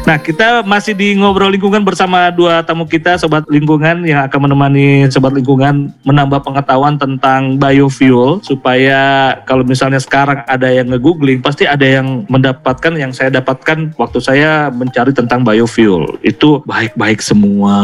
Nah, 0.06 0.22
kita 0.22 0.62
masih 0.62 0.94
di 0.94 1.18
ngobrol 1.18 1.50
lingkungan 1.50 1.82
bersama 1.82 2.30
dua 2.30 2.62
tamu 2.62 2.86
kita, 2.86 3.18
sobat 3.18 3.42
lingkungan 3.50 4.06
yang 4.06 4.22
akan 4.30 4.46
menemani 4.46 5.10
sobat 5.10 5.34
lingkungan 5.34 5.90
menambah 6.06 6.46
pengetahuan 6.46 6.94
tentang 6.94 7.58
biofuel 7.58 8.38
supaya 8.38 9.34
kalau 9.50 9.66
misalnya 9.66 9.98
sekarang 9.98 10.46
ada 10.46 10.70
yang 10.70 10.94
nge-googling 10.94 11.42
pasti 11.42 11.66
ada 11.66 11.82
yang 11.82 12.22
mendapatkan 12.30 12.94
yang 12.94 13.10
saya 13.10 13.34
dapatkan 13.34 13.98
waktu 13.98 14.22
saya 14.22 14.70
mencari 14.70 15.10
tentang 15.10 15.42
biofuel. 15.42 16.22
Itu 16.22 16.62
baik-baik 16.62 17.18
semua, 17.18 17.74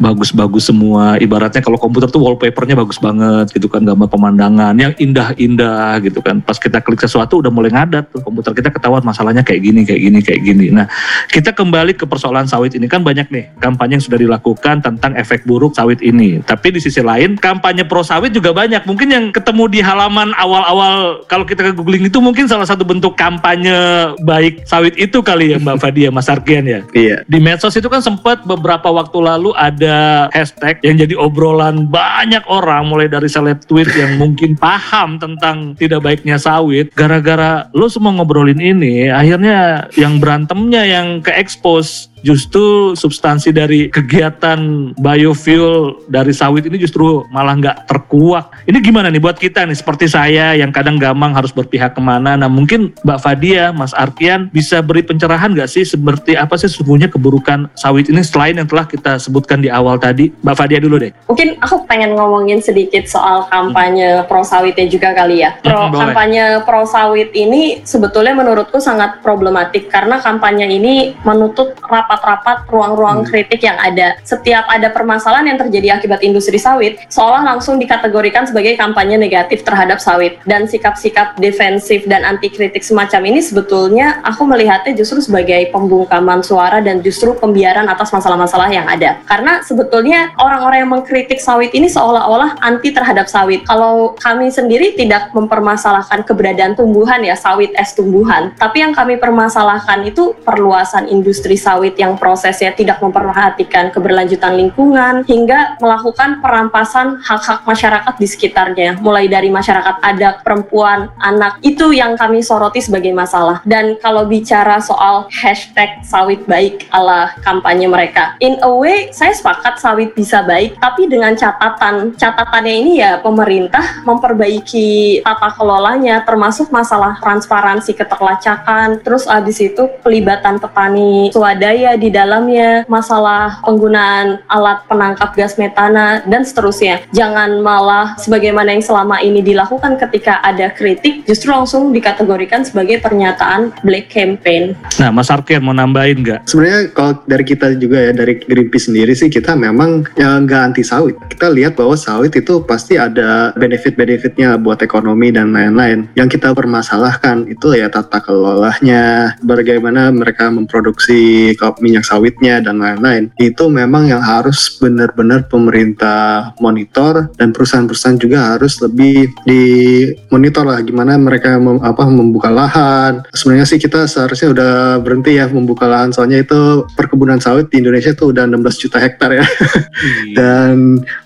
bagus-bagus 0.00 0.72
semua. 0.72 1.20
Ibaratnya 1.20 1.60
kalau 1.60 1.76
komputer 1.76 2.08
tuh 2.08 2.24
wallpapernya 2.24 2.72
bagus 2.72 2.96
banget 2.96 3.52
gitu 3.52 3.68
kan, 3.68 3.84
gambar 3.84 4.08
pemandangan 4.08 4.72
yang 4.80 4.96
indah-indah 4.96 6.00
gitu 6.00 6.24
kan. 6.24 6.40
Pas 6.40 6.56
kita 6.56 6.80
klik 6.80 7.04
sesuatu 7.04 7.44
udah 7.44 7.52
mulai 7.52 7.68
ngadat 7.68 8.16
tuh 8.16 8.24
komputer 8.24 8.56
kita 8.56 8.72
ketahuan 8.72 9.04
masalahnya 9.04 9.44
kayak 9.44 9.60
gini, 9.60 9.84
kayak 9.84 10.00
gini, 10.00 10.18
kayak 10.24 10.40
gini. 10.40 10.66
Nah, 10.72 10.88
kita 11.28 11.52
ke 11.52 11.65
kembali 11.66 11.98
ke 11.98 12.06
persoalan 12.06 12.46
sawit 12.46 12.78
ini 12.78 12.86
kan 12.86 13.02
banyak 13.02 13.26
nih 13.26 13.50
kampanye 13.58 13.98
yang 13.98 14.04
sudah 14.06 14.18
dilakukan 14.22 14.86
tentang 14.86 15.18
efek 15.18 15.42
buruk 15.42 15.74
sawit 15.74 15.98
ini. 15.98 16.38
Tapi 16.46 16.78
di 16.78 16.80
sisi 16.80 17.02
lain 17.02 17.34
kampanye 17.34 17.82
pro 17.82 18.06
sawit 18.06 18.30
juga 18.30 18.54
banyak. 18.54 18.86
Mungkin 18.86 19.08
yang 19.10 19.24
ketemu 19.34 19.66
di 19.66 19.80
halaman 19.82 20.30
awal-awal 20.38 21.26
kalau 21.26 21.42
kita 21.42 21.66
ke 21.66 21.72
googling 21.74 22.06
itu 22.06 22.22
mungkin 22.22 22.46
salah 22.46 22.68
satu 22.68 22.86
bentuk 22.86 23.18
kampanye 23.18 24.14
baik 24.22 24.62
sawit 24.62 24.94
itu 24.94 25.18
kali 25.26 25.52
ya 25.52 25.58
Mbak 25.58 25.82
Fadia, 25.82 26.08
Mas 26.14 26.30
Arkian 26.30 26.70
ya. 26.70 26.86
Iya. 26.94 27.26
Di 27.26 27.42
medsos 27.42 27.74
itu 27.74 27.90
kan 27.90 27.98
sempat 27.98 28.46
beberapa 28.46 28.94
waktu 28.94 29.18
lalu 29.18 29.50
ada 29.58 30.30
hashtag 30.30 30.78
yang 30.86 30.94
jadi 31.02 31.18
obrolan 31.18 31.90
banyak 31.90 32.46
orang 32.46 32.86
mulai 32.86 33.10
dari 33.10 33.26
seleb 33.26 33.66
tweet 33.66 33.90
yang 33.98 34.20
mungkin 34.22 34.54
paham 34.54 35.18
tentang 35.18 35.74
tidak 35.74 36.04
baiknya 36.04 36.38
sawit 36.38 36.92
gara-gara 36.94 37.66
lo 37.74 37.90
semua 37.90 38.12
ngobrolin 38.14 38.60
ini 38.60 39.08
akhirnya 39.08 39.88
yang 39.96 40.20
berantemnya 40.20 40.82
yang 40.84 41.24
ke 41.24 41.32
expose 41.56 42.08
justru 42.24 42.96
substansi 42.96 43.52
dari 43.52 43.88
kegiatan 43.92 44.92
biofuel 44.96 46.00
dari 46.08 46.32
sawit 46.32 46.64
ini 46.66 46.80
justru 46.80 47.24
malah 47.28 47.56
nggak 47.56 47.76
terkuak. 47.88 48.64
Ini 48.64 48.78
gimana 48.80 49.12
nih 49.12 49.20
buat 49.20 49.36
kita 49.36 49.64
nih 49.68 49.76
seperti 49.76 50.06
saya 50.08 50.56
yang 50.56 50.72
kadang 50.72 50.96
gamang 50.96 51.36
harus 51.36 51.52
berpihak 51.52 51.96
ke 51.96 52.02
mana. 52.02 52.36
Nah 52.36 52.48
mungkin 52.48 52.92
Mbak 53.04 53.20
Fadia, 53.20 53.70
Mas 53.72 53.92
Arkian 53.96 54.48
bisa 54.50 54.80
beri 54.80 55.04
pencerahan 55.06 55.52
nggak 55.52 55.70
sih 55.70 55.86
seperti 55.86 56.34
apa 56.34 56.56
sih 56.60 56.68
sesungguhnya 56.68 57.08
keburukan 57.12 57.70
sawit 57.76 58.08
ini 58.08 58.20
selain 58.24 58.58
yang 58.58 58.68
telah 58.68 58.88
kita 58.88 59.16
sebutkan 59.20 59.62
di 59.62 59.68
awal 59.72 59.96
tadi. 60.00 60.32
Mbak 60.42 60.56
Fadia 60.56 60.78
dulu 60.82 61.00
deh. 61.00 61.12
Mungkin 61.30 61.60
aku 61.62 61.86
pengen 61.86 62.18
ngomongin 62.18 62.60
sedikit 62.60 63.06
soal 63.08 63.46
kampanye 63.48 64.20
hmm. 64.20 64.26
pro 64.28 64.42
sawitnya 64.42 64.86
juga 64.90 65.14
kali 65.14 65.44
ya. 65.44 65.56
Pro 65.62 65.88
hmm, 65.88 65.94
kampanye 65.94 66.44
pro 66.66 66.82
sawit 66.88 67.30
ini 67.32 67.80
sebetulnya 67.86 68.34
menurutku 68.36 68.82
sangat 68.82 69.22
problematik 69.22 69.88
karena 69.88 70.18
kampanye 70.18 70.66
ini 70.66 71.14
menutup 71.22 71.76
rapat 71.86 72.15
rapat-rapat 72.16 72.64
ruang-ruang 72.72 73.22
hmm. 73.22 73.28
kritik 73.28 73.60
yang 73.60 73.76
ada. 73.76 74.16
Setiap 74.24 74.64
ada 74.72 74.88
permasalahan 74.88 75.52
yang 75.52 75.58
terjadi 75.60 76.00
akibat 76.00 76.24
industri 76.24 76.56
sawit, 76.56 76.96
seolah 77.12 77.44
langsung 77.44 77.76
dikategorikan 77.76 78.48
sebagai 78.48 78.80
kampanye 78.80 79.20
negatif 79.20 79.60
terhadap 79.62 80.00
sawit. 80.00 80.40
Dan 80.48 80.64
sikap-sikap 80.64 81.36
defensif 81.36 82.08
dan 82.08 82.24
anti 82.24 82.48
kritik 82.48 82.80
semacam 82.80 83.28
ini 83.28 83.44
sebetulnya 83.44 84.24
aku 84.24 84.48
melihatnya 84.48 84.96
justru 84.96 85.20
sebagai 85.20 85.68
pembungkaman 85.70 86.40
suara 86.40 86.80
dan 86.80 87.04
justru 87.04 87.36
pembiaran 87.36 87.84
atas 87.86 88.08
masalah-masalah 88.10 88.72
yang 88.72 88.88
ada. 88.88 89.20
Karena 89.28 89.60
sebetulnya 89.60 90.32
orang-orang 90.40 90.86
yang 90.86 90.92
mengkritik 90.96 91.38
sawit 91.38 91.76
ini 91.76 91.90
seolah-olah 91.92 92.56
anti 92.64 92.96
terhadap 92.96 93.28
sawit. 93.28 93.66
Kalau 93.68 94.16
kami 94.16 94.48
sendiri 94.48 94.96
tidak 94.96 95.34
mempermasalahkan 95.36 96.24
keberadaan 96.24 96.72
tumbuhan 96.78 97.20
ya, 97.20 97.36
sawit 97.36 97.74
es 97.76 97.92
tumbuhan. 97.92 98.54
Tapi 98.56 98.80
yang 98.80 98.96
kami 98.96 99.20
permasalahkan 99.20 100.06
itu 100.06 100.32
perluasan 100.46 101.10
industri 101.10 101.58
sawit 101.58 101.95
yang 102.00 102.16
prosesnya 102.16 102.72
tidak 102.72 103.02
memperhatikan 103.02 103.92
keberlanjutan 103.92 104.56
lingkungan 104.56 105.24
hingga 105.28 105.76
melakukan 105.80 106.40
perampasan 106.40 107.20
hak-hak 107.24 107.64
masyarakat 107.64 108.14
di 108.16 108.26
sekitarnya. 108.28 108.90
Mulai 109.00 109.28
dari 109.28 109.52
masyarakat 109.52 110.00
adat, 110.00 110.46
perempuan, 110.46 111.12
anak 111.20 111.60
itu 111.60 111.92
yang 111.92 112.14
kami 112.16 112.40
soroti 112.40 112.80
sebagai 112.80 113.12
masalah. 113.12 113.60
Dan 113.66 113.98
kalau 114.00 114.24
bicara 114.28 114.78
soal 114.80 115.28
hashtag 115.32 116.00
sawit 116.06 116.44
baik 116.46 116.88
ala 116.92 117.34
kampanye 117.42 117.88
mereka 117.90 118.36
in 118.40 118.58
a 118.62 118.70
way 118.70 119.08
saya 119.12 119.32
sepakat 119.34 119.78
sawit 119.78 120.10
bisa 120.16 120.42
baik 120.42 120.78
tapi 120.80 121.06
dengan 121.06 121.36
catatan. 121.36 122.16
Catatannya 122.16 122.74
ini 122.74 122.92
ya 123.02 123.20
pemerintah 123.20 124.02
memperbaiki 124.02 125.20
tata 125.22 125.54
kelolanya 125.54 126.22
termasuk 126.24 126.72
masalah 126.72 127.18
transparansi 127.20 127.94
keterlacakan. 127.94 129.02
Terus 129.02 129.28
abis 129.28 129.62
itu 129.62 129.86
pelibatan 130.02 130.58
petani 130.58 131.30
swadaya 131.30 131.85
di 131.94 132.10
dalamnya, 132.10 132.82
masalah 132.90 133.62
penggunaan 133.62 134.42
alat 134.50 134.82
penangkap 134.90 135.30
gas 135.38 135.54
metana, 135.54 136.26
dan 136.26 136.42
seterusnya. 136.42 137.06
Jangan 137.14 137.62
malah 137.62 138.18
sebagaimana 138.18 138.74
yang 138.74 138.82
selama 138.82 139.22
ini 139.22 139.46
dilakukan 139.46 139.94
ketika 140.02 140.42
ada 140.42 140.74
kritik, 140.74 141.22
justru 141.22 141.54
langsung 141.54 141.94
dikategorikan 141.94 142.66
sebagai 142.66 142.98
pernyataan 142.98 143.70
black 143.86 144.10
campaign. 144.10 144.74
Nah, 144.98 145.14
Mas 145.14 145.30
Arkian 145.30 145.62
mau 145.62 145.76
nambahin 145.76 146.26
nggak? 146.26 146.50
Sebenarnya 146.50 146.90
kalau 146.90 147.22
dari 147.28 147.44
kita 147.46 147.76
juga 147.78 148.10
ya, 148.10 148.12
dari 148.16 148.42
Greenpeace 148.42 148.90
sendiri 148.90 149.12
sih, 149.14 149.30
kita 149.30 149.54
memang 149.54 150.08
ya 150.16 150.40
nggak 150.42 150.62
anti 150.72 150.82
sawit. 150.82 151.14
Kita 151.30 151.52
lihat 151.52 151.76
bahwa 151.76 151.94
sawit 151.94 152.32
itu 152.32 152.64
pasti 152.64 152.96
ada 152.96 153.52
benefit-benefitnya 153.54 154.56
buat 154.56 154.80
ekonomi 154.80 155.28
dan 155.28 155.52
lain-lain. 155.52 156.08
Yang 156.16 156.40
kita 156.40 156.56
permasalahkan 156.56 157.44
itu 157.52 157.76
ya 157.76 157.92
tata 157.92 158.24
kelolanya, 158.24 159.36
bagaimana 159.44 160.08
mereka 160.08 160.48
memproduksi 160.48 161.52
minyak 161.82 162.06
sawitnya 162.06 162.62
dan 162.62 162.78
lain-lain. 162.78 163.34
Itu 163.40 163.66
memang 163.66 164.06
yang 164.06 164.22
harus 164.22 164.78
benar-benar 164.78 165.50
pemerintah 165.50 166.54
monitor 166.62 167.28
dan 167.34 167.50
perusahaan-perusahaan 167.50 168.20
juga 168.22 168.54
harus 168.54 168.78
lebih 168.78 169.34
dimonitor 169.42 170.68
lah 170.68 170.78
gimana 170.86 171.18
mereka 171.18 171.58
mem, 171.58 171.82
apa 171.82 172.06
membuka 172.06 172.52
lahan. 172.52 173.26
Sebenarnya 173.34 173.66
sih 173.66 173.82
kita 173.82 174.06
seharusnya 174.06 174.54
udah 174.54 174.72
berhenti 175.02 175.34
ya 175.34 175.50
membuka 175.50 175.90
lahan 175.90 176.14
soalnya 176.14 176.46
itu 176.46 176.86
perkebunan 176.94 177.42
sawit 177.42 177.72
di 177.72 177.82
Indonesia 177.82 178.14
itu 178.14 178.30
udah 178.30 178.46
16 178.46 178.82
juta 178.86 178.98
hektar 179.02 179.30
ya. 179.34 179.42
Hmm. 179.42 180.34
dan 180.38 180.76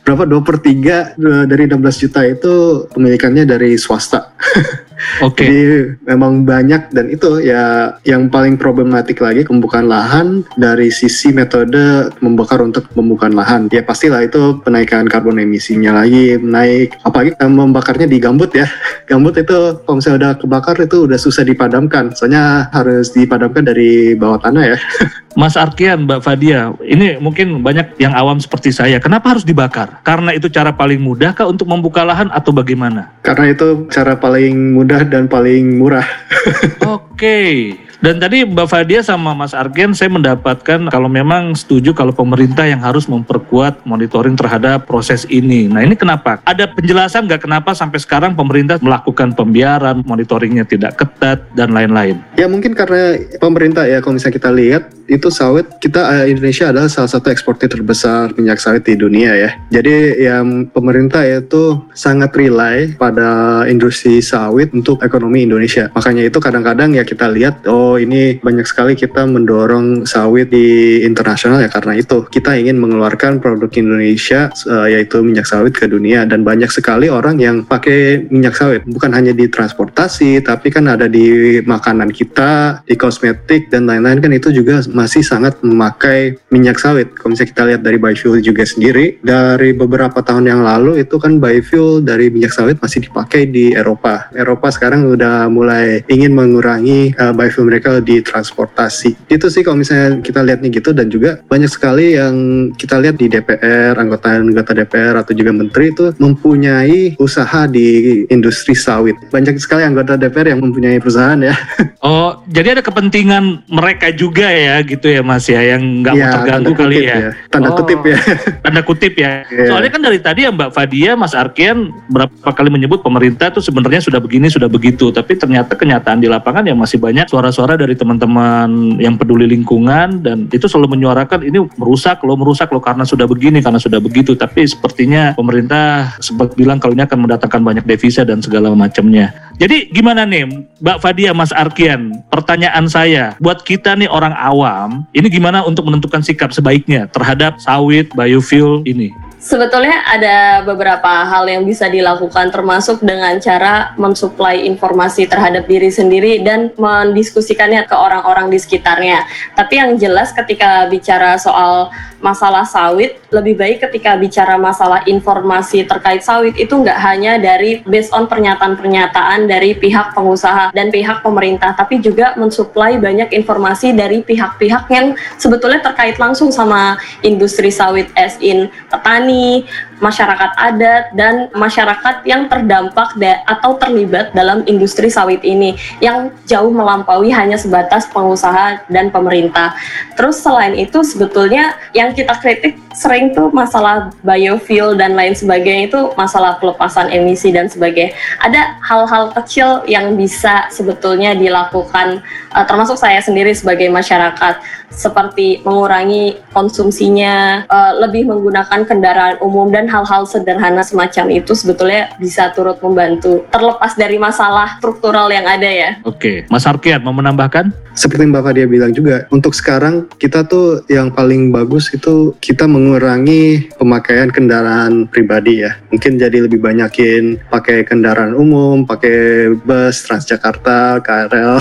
berapa? 0.06 0.30
dua 0.30 0.46
per 0.46 0.62
tiga 0.62 1.16
dari 1.18 1.66
16 1.66 2.02
juta 2.06 2.22
itu 2.22 2.86
pemilikannya 2.94 3.42
dari 3.48 3.74
swasta 3.74 4.30
Oke. 5.24 5.44
Okay. 5.44 5.48
Jadi 5.48 5.64
memang 6.06 6.44
banyak 6.44 6.92
dan 6.92 7.06
itu 7.08 7.40
ya 7.42 7.96
yang 8.04 8.28
paling 8.28 8.56
problematik 8.60 9.20
lagi 9.20 9.44
pembukaan 9.44 9.88
lahan 9.88 10.42
dari 10.56 10.92
sisi 10.92 11.32
metode 11.32 12.12
membakar 12.20 12.60
untuk 12.60 12.88
pembukaan 12.92 13.34
lahan. 13.34 13.66
Ya 13.72 13.84
pastilah 13.84 14.24
itu 14.24 14.60
penaikan 14.64 15.08
karbon 15.08 15.40
emisinya 15.40 16.04
lagi 16.04 16.36
naik. 16.40 16.96
Apalagi 17.02 17.36
membakarnya 17.40 18.06
di 18.06 18.18
gambut 18.20 18.52
ya. 18.52 18.68
Gambut 19.10 19.34
itu 19.34 19.82
kalau 19.82 19.98
misalnya 19.98 20.18
udah 20.22 20.32
kebakar 20.38 20.76
itu 20.78 21.10
udah 21.10 21.18
susah 21.18 21.42
dipadamkan. 21.42 22.14
Soalnya 22.14 22.70
harus 22.70 23.10
dipadamkan 23.10 23.66
dari 23.66 24.14
bawah 24.14 24.38
tanah 24.38 24.76
ya. 24.76 24.78
Mas 25.38 25.54
Arkian, 25.54 26.10
Mbak 26.10 26.20
Fadia, 26.26 26.74
ini 26.82 27.14
mungkin 27.22 27.62
banyak 27.62 28.02
yang 28.02 28.10
awam 28.18 28.42
seperti 28.42 28.74
saya. 28.74 28.98
Kenapa 28.98 29.30
harus 29.30 29.46
dibakar? 29.46 30.02
Karena 30.02 30.34
itu 30.34 30.50
cara 30.50 30.74
paling 30.74 30.98
mudah 30.98 31.30
kah 31.30 31.46
untuk 31.46 31.70
membuka 31.70 32.02
lahan 32.02 32.26
atau 32.34 32.50
bagaimana? 32.50 33.14
Karena 33.22 33.54
itu 33.54 33.86
cara 33.94 34.18
paling 34.18 34.74
mudah 34.74 35.06
dan 35.06 35.30
paling 35.30 35.78
murah. 35.78 36.06
Oke. 36.82 37.14
Okay. 37.14 37.89
Dan 38.00 38.16
tadi 38.16 38.48
Mbak 38.48 38.64
Fadia 38.64 39.04
sama 39.04 39.36
Mas 39.36 39.52
Argen 39.52 39.92
saya 39.92 40.08
mendapatkan 40.08 40.88
kalau 40.88 41.12
memang 41.12 41.52
setuju 41.52 41.92
kalau 41.92 42.16
pemerintah 42.16 42.64
yang 42.64 42.80
harus 42.80 43.04
memperkuat 43.04 43.84
monitoring 43.84 44.40
terhadap 44.40 44.88
proses 44.88 45.28
ini. 45.28 45.68
Nah 45.68 45.84
ini 45.84 45.92
kenapa? 45.92 46.40
Ada 46.48 46.64
penjelasan 46.72 47.28
nggak 47.28 47.44
kenapa 47.44 47.76
sampai 47.76 48.00
sekarang 48.00 48.32
pemerintah 48.32 48.80
melakukan 48.80 49.36
pembiaran, 49.36 50.00
monitoringnya 50.08 50.64
tidak 50.64 50.96
ketat 50.96 51.44
dan 51.52 51.76
lain-lain? 51.76 52.16
Ya 52.40 52.48
mungkin 52.48 52.72
karena 52.72 53.20
pemerintah 53.36 53.84
ya 53.84 54.00
kalau 54.00 54.16
misalnya 54.16 54.36
kita 54.40 54.50
lihat 54.56 54.82
itu 55.10 55.28
sawit 55.28 55.66
kita 55.82 56.22
eh, 56.22 56.32
Indonesia 56.32 56.70
adalah 56.70 56.86
salah 56.86 57.10
satu 57.10 57.34
eksportir 57.34 57.66
terbesar 57.66 58.32
minyak 58.38 58.62
sawit 58.62 58.86
di 58.86 58.94
dunia 58.96 59.34
ya. 59.34 59.50
Jadi 59.74 60.24
yang 60.24 60.70
pemerintah 60.70 61.26
itu 61.26 61.84
sangat 61.92 62.32
rely 62.32 62.94
pada 62.94 63.62
industri 63.66 64.22
sawit 64.22 64.70
untuk 64.72 65.02
ekonomi 65.02 65.44
Indonesia. 65.44 65.90
Makanya 65.92 66.30
itu 66.30 66.38
kadang-kadang 66.38 66.94
ya 66.94 67.02
kita 67.02 67.26
lihat 67.28 67.66
oh 67.66 67.89
oh 67.90 67.98
ini 67.98 68.38
banyak 68.38 68.62
sekali 68.62 68.94
kita 68.94 69.26
mendorong 69.26 70.06
sawit 70.06 70.54
di 70.54 71.02
internasional 71.02 71.58
ya 71.58 71.66
karena 71.66 71.98
itu. 71.98 72.22
Kita 72.30 72.54
ingin 72.54 72.78
mengeluarkan 72.78 73.42
produk 73.42 73.66
Indonesia 73.74 74.54
uh, 74.70 74.86
yaitu 74.86 75.18
minyak 75.26 75.50
sawit 75.50 75.74
ke 75.74 75.90
dunia. 75.90 76.22
Dan 76.22 76.46
banyak 76.46 76.70
sekali 76.70 77.10
orang 77.10 77.42
yang 77.42 77.66
pakai 77.66 78.30
minyak 78.30 78.54
sawit. 78.54 78.86
Bukan 78.86 79.10
hanya 79.10 79.34
di 79.34 79.50
transportasi 79.50 80.44
tapi 80.46 80.70
kan 80.70 80.86
ada 80.86 81.10
di 81.10 81.58
makanan 81.64 82.14
kita 82.14 82.84
di 82.86 82.94
kosmetik 82.94 83.72
dan 83.72 83.90
lain-lain. 83.90 84.22
Kan 84.22 84.30
itu 84.36 84.54
juga 84.54 84.86
masih 84.94 85.26
sangat 85.26 85.58
memakai 85.66 86.38
minyak 86.54 86.78
sawit. 86.78 87.10
Kalau 87.16 87.34
misalnya 87.34 87.50
kita 87.50 87.62
lihat 87.66 87.80
dari 87.82 87.98
biofuel 87.98 88.38
juga 88.44 88.62
sendiri 88.62 89.18
dari 89.24 89.72
beberapa 89.74 90.22
tahun 90.22 90.46
yang 90.46 90.62
lalu 90.62 91.02
itu 91.02 91.16
kan 91.16 91.40
biofuel 91.42 92.04
dari 92.04 92.30
minyak 92.30 92.52
sawit 92.54 92.78
masih 92.78 93.08
dipakai 93.08 93.48
di 93.48 93.72
Eropa. 93.72 94.28
Eropa 94.36 94.68
sekarang 94.68 95.08
udah 95.08 95.48
mulai 95.48 96.04
ingin 96.06 96.36
mengurangi 96.36 97.16
uh, 97.16 97.32
biofuel 97.32 97.72
mereka 97.72 97.79
mereka 97.80 98.04
di 98.04 98.20
transportasi. 98.20 99.32
Itu 99.32 99.48
sih 99.48 99.64
kalau 99.64 99.80
misalnya 99.80 100.20
kita 100.20 100.44
lihat 100.44 100.60
nih 100.60 100.84
gitu 100.84 100.92
dan 100.92 101.08
juga 101.08 101.40
banyak 101.48 101.72
sekali 101.72 102.20
yang 102.20 102.68
kita 102.76 103.00
lihat 103.00 103.16
di 103.16 103.32
DPR, 103.32 103.96
anggota-anggota 103.96 104.76
DPR 104.76 105.16
atau 105.16 105.32
juga 105.32 105.56
menteri 105.56 105.88
itu 105.88 106.12
mempunyai 106.20 107.16
usaha 107.16 107.64
di 107.64 108.20
industri 108.28 108.76
sawit. 108.76 109.16
Banyak 109.32 109.56
sekali 109.56 109.88
anggota 109.88 110.20
DPR 110.20 110.52
yang 110.52 110.60
mempunyai 110.60 111.00
perusahaan 111.00 111.40
ya. 111.40 111.56
Oh, 112.00 112.32
jadi 112.48 112.80
ada 112.80 112.82
kepentingan 112.82 113.68
mereka 113.68 114.08
juga 114.08 114.48
ya 114.48 114.80
gitu 114.80 115.04
ya 115.04 115.20
Mas 115.20 115.44
ya 115.44 115.60
yang 115.60 116.00
nggak 116.00 116.16
ya, 116.16 116.20
mau 116.24 116.32
terganggu 116.32 116.72
kali 116.72 116.96
ya. 117.04 117.16
ya. 117.28 117.30
Tanda 117.52 117.68
oh, 117.68 117.76
kutip 117.76 118.00
ya. 118.08 118.18
Tanda 118.64 118.80
kutip 118.80 119.12
ya. 119.20 119.44
Yeah. 119.52 119.68
Soalnya 119.68 119.90
kan 119.92 120.02
dari 120.08 120.16
tadi 120.16 120.48
ya 120.48 120.50
Mbak 120.50 120.72
Fadia, 120.72 121.12
Mas 121.12 121.36
Arkian 121.36 121.92
berapa 122.08 122.56
kali 122.56 122.72
menyebut 122.72 123.04
pemerintah 123.04 123.52
tuh 123.52 123.60
sebenarnya 123.60 124.00
sudah 124.00 124.16
begini, 124.16 124.48
sudah 124.48 124.72
begitu, 124.72 125.12
tapi 125.12 125.36
ternyata 125.36 125.76
kenyataan 125.76 126.24
di 126.24 126.28
lapangan 126.32 126.64
ya 126.64 126.72
masih 126.72 126.90
masih 126.90 126.98
banyak 126.98 127.26
suara-suara 127.30 127.69
dari 127.76 127.94
teman-teman 127.94 128.96
yang 128.98 129.14
peduli 129.18 129.46
lingkungan 129.46 130.22
dan 130.22 130.46
itu 130.50 130.66
selalu 130.66 130.98
menyuarakan 130.98 131.46
ini 131.46 131.58
merusak 131.76 132.22
lo 132.24 132.34
merusak 132.38 132.70
lo 132.70 132.82
karena 132.82 133.04
sudah 133.06 133.28
begini 133.28 133.60
karena 133.60 133.78
sudah 133.78 133.98
begitu 133.98 134.34
tapi 134.34 134.66
sepertinya 134.66 135.34
pemerintah 135.34 136.16
sempat 136.18 136.54
bilang 136.56 136.78
kalau 136.80 136.96
ini 136.96 137.04
akan 137.04 137.18
mendatangkan 137.26 137.60
banyak 137.60 137.84
devisa 137.84 138.26
dan 138.26 138.40
segala 138.40 138.72
macamnya. 138.74 139.30
Jadi 139.60 139.92
gimana 139.92 140.24
nih 140.24 140.48
Mbak 140.80 140.98
Fadia 141.04 141.30
Mas 141.36 141.52
Arkian 141.52 142.24
pertanyaan 142.32 142.88
saya 142.88 143.36
buat 143.36 143.60
kita 143.60 143.92
nih 143.94 144.08
orang 144.08 144.32
awam 144.32 145.04
ini 145.12 145.28
gimana 145.28 145.60
untuk 145.62 145.86
menentukan 145.86 146.24
sikap 146.24 146.50
sebaiknya 146.50 147.06
terhadap 147.12 147.60
sawit 147.60 148.08
biofuel 148.16 148.80
ini? 148.88 149.12
Sebetulnya 149.40 150.04
ada 150.04 150.60
beberapa 150.68 151.24
hal 151.24 151.48
yang 151.48 151.64
bisa 151.64 151.88
dilakukan 151.88 152.52
termasuk 152.52 153.00
dengan 153.00 153.40
cara 153.40 153.96
mensuplai 153.96 154.68
informasi 154.68 155.24
terhadap 155.24 155.64
diri 155.64 155.88
sendiri 155.88 156.44
dan 156.44 156.68
mendiskusikannya 156.76 157.88
ke 157.88 157.96
orang-orang 157.96 158.52
di 158.52 158.60
sekitarnya. 158.60 159.24
Tapi 159.56 159.80
yang 159.80 159.96
jelas 159.96 160.36
ketika 160.36 160.84
bicara 160.92 161.40
soal 161.40 161.88
masalah 162.20 162.68
sawit, 162.68 163.16
lebih 163.32 163.56
baik 163.56 163.80
ketika 163.88 164.12
bicara 164.20 164.60
masalah 164.60 165.00
informasi 165.08 165.88
terkait 165.88 166.20
sawit 166.20 166.52
itu 166.60 166.76
nggak 166.76 167.00
hanya 167.00 167.40
dari 167.40 167.80
based 167.88 168.12
on 168.12 168.28
pernyataan-pernyataan 168.28 169.48
dari 169.48 169.72
pihak 169.72 170.12
pengusaha 170.12 170.68
dan 170.76 170.92
pihak 170.92 171.24
pemerintah, 171.24 171.72
tapi 171.72 171.96
juga 172.04 172.36
mensuplai 172.36 173.00
banyak 173.00 173.32
informasi 173.32 173.96
dari 173.96 174.20
pihak-pihak 174.20 174.84
yang 174.92 175.16
sebetulnya 175.40 175.80
terkait 175.80 176.20
langsung 176.20 176.52
sama 176.52 177.00
industri 177.24 177.72
sawit 177.72 178.12
as 178.20 178.36
in 178.44 178.68
petani 178.92 179.29
petani, 179.30 179.64
masyarakat 180.00 180.50
adat, 180.56 181.12
dan 181.14 181.52
masyarakat 181.54 182.24
yang 182.24 182.48
terdampak 182.48 183.12
atau 183.46 183.76
terlibat 183.76 184.32
dalam 184.32 184.64
industri 184.64 185.12
sawit 185.12 185.44
ini 185.44 185.76
yang 186.00 186.32
jauh 186.48 186.72
melampaui 186.72 187.28
hanya 187.30 187.60
sebatas 187.60 188.08
pengusaha 188.08 188.82
dan 188.88 189.12
pemerintah. 189.12 189.76
Terus 190.16 190.40
selain 190.40 190.72
itu 190.74 191.04
sebetulnya 191.04 191.76
yang 191.92 192.16
kita 192.16 192.32
kritik 192.40 192.80
sering 192.96 193.30
tuh 193.30 193.52
masalah 193.54 194.10
biofuel 194.26 194.98
dan 194.98 195.14
lain 195.14 195.36
sebagainya 195.36 195.92
itu 195.92 196.00
masalah 196.18 196.58
pelepasan 196.58 197.12
emisi 197.12 197.54
dan 197.54 197.70
sebagainya. 197.70 198.16
Ada 198.42 198.80
hal-hal 198.82 199.30
kecil 199.36 199.86
yang 199.86 200.18
bisa 200.18 200.66
sebetulnya 200.72 201.36
dilakukan 201.36 202.22
uh, 202.54 202.64
termasuk 202.66 202.98
saya 202.98 203.22
sendiri 203.22 203.54
sebagai 203.54 203.86
masyarakat 203.92 204.58
seperti 204.90 205.62
mengurangi 205.62 206.42
konsumsinya, 206.50 207.62
uh, 207.70 207.94
lebih 208.02 208.26
menggunakan 208.26 208.82
kendaraan 208.82 209.38
umum 209.38 209.70
dan 209.70 209.86
hal-hal 209.90 210.22
sederhana 210.22 210.86
semacam 210.86 211.26
itu 211.34 211.52
sebetulnya 211.52 212.14
bisa 212.22 212.54
turut 212.54 212.78
membantu 212.78 213.42
terlepas 213.50 213.98
dari 213.98 214.16
masalah 214.16 214.78
struktural 214.78 215.26
yang 215.34 215.44
ada 215.44 215.66
ya. 215.66 215.90
Oke, 216.06 216.46
Mas 216.46 216.64
Arkian 216.64 217.02
mau 217.02 217.10
menambahkan? 217.10 217.74
Seperti 217.98 218.30
Mbak 218.30 218.42
Fadia 218.46 218.66
bilang 218.70 218.94
juga, 218.94 219.26
untuk 219.34 219.50
sekarang 219.52 220.06
kita 220.16 220.46
tuh 220.46 220.86
yang 220.86 221.10
paling 221.10 221.50
bagus 221.50 221.90
itu 221.90 222.38
kita 222.38 222.70
mengurangi 222.70 223.66
pemakaian 223.74 224.30
kendaraan 224.30 225.10
pribadi 225.10 225.66
ya. 225.66 225.74
Mungkin 225.90 226.16
jadi 226.16 226.46
lebih 226.46 226.62
banyakin 226.62 227.50
pakai 227.50 227.82
kendaraan 227.82 228.38
umum, 228.38 228.86
pakai 228.86 229.50
bus, 229.66 230.06
Transjakarta, 230.06 231.02
KRL, 231.02 231.58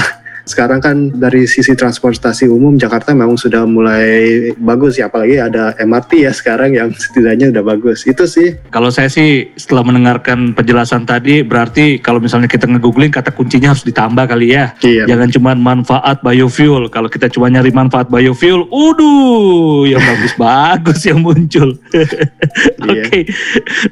sekarang 0.49 0.81
kan 0.81 1.13
dari 1.13 1.45
sisi 1.45 1.77
transportasi 1.77 2.49
umum 2.49 2.73
Jakarta 2.73 3.13
memang 3.13 3.37
sudah 3.37 3.69
mulai 3.69 4.49
bagus 4.57 4.97
ya 4.97 5.05
apalagi 5.05 5.37
ada 5.37 5.77
MRT 5.77 6.25
ya 6.25 6.33
sekarang 6.33 6.73
yang 6.73 6.89
setidaknya 6.89 7.53
udah 7.53 7.61
bagus. 7.61 8.09
Itu 8.09 8.25
sih. 8.25 8.57
Kalau 8.73 8.89
saya 8.89 9.13
sih 9.13 9.53
setelah 9.53 9.85
mendengarkan 9.85 10.57
penjelasan 10.57 11.05
tadi 11.05 11.45
berarti 11.45 12.01
kalau 12.01 12.17
misalnya 12.17 12.49
kita 12.49 12.65
ngegoogling 12.65 13.13
kata 13.13 13.29
kuncinya 13.29 13.77
harus 13.77 13.85
ditambah 13.85 14.25
kali 14.25 14.57
ya. 14.57 14.73
Iya. 14.81 15.05
jangan 15.05 15.29
cuma 15.29 15.51
manfaat 15.53 16.25
biofuel. 16.25 16.89
Kalau 16.89 17.05
kita 17.13 17.29
cuma 17.29 17.45
nyari 17.53 17.69
manfaat 17.69 18.09
biofuel 18.09 18.65
uduh 18.73 19.85
yang 19.85 20.01
bagus-bagus 20.01 20.99
yang 21.09 21.21
muncul. 21.21 21.77
Oke. 22.89 23.05
Okay. 23.05 23.23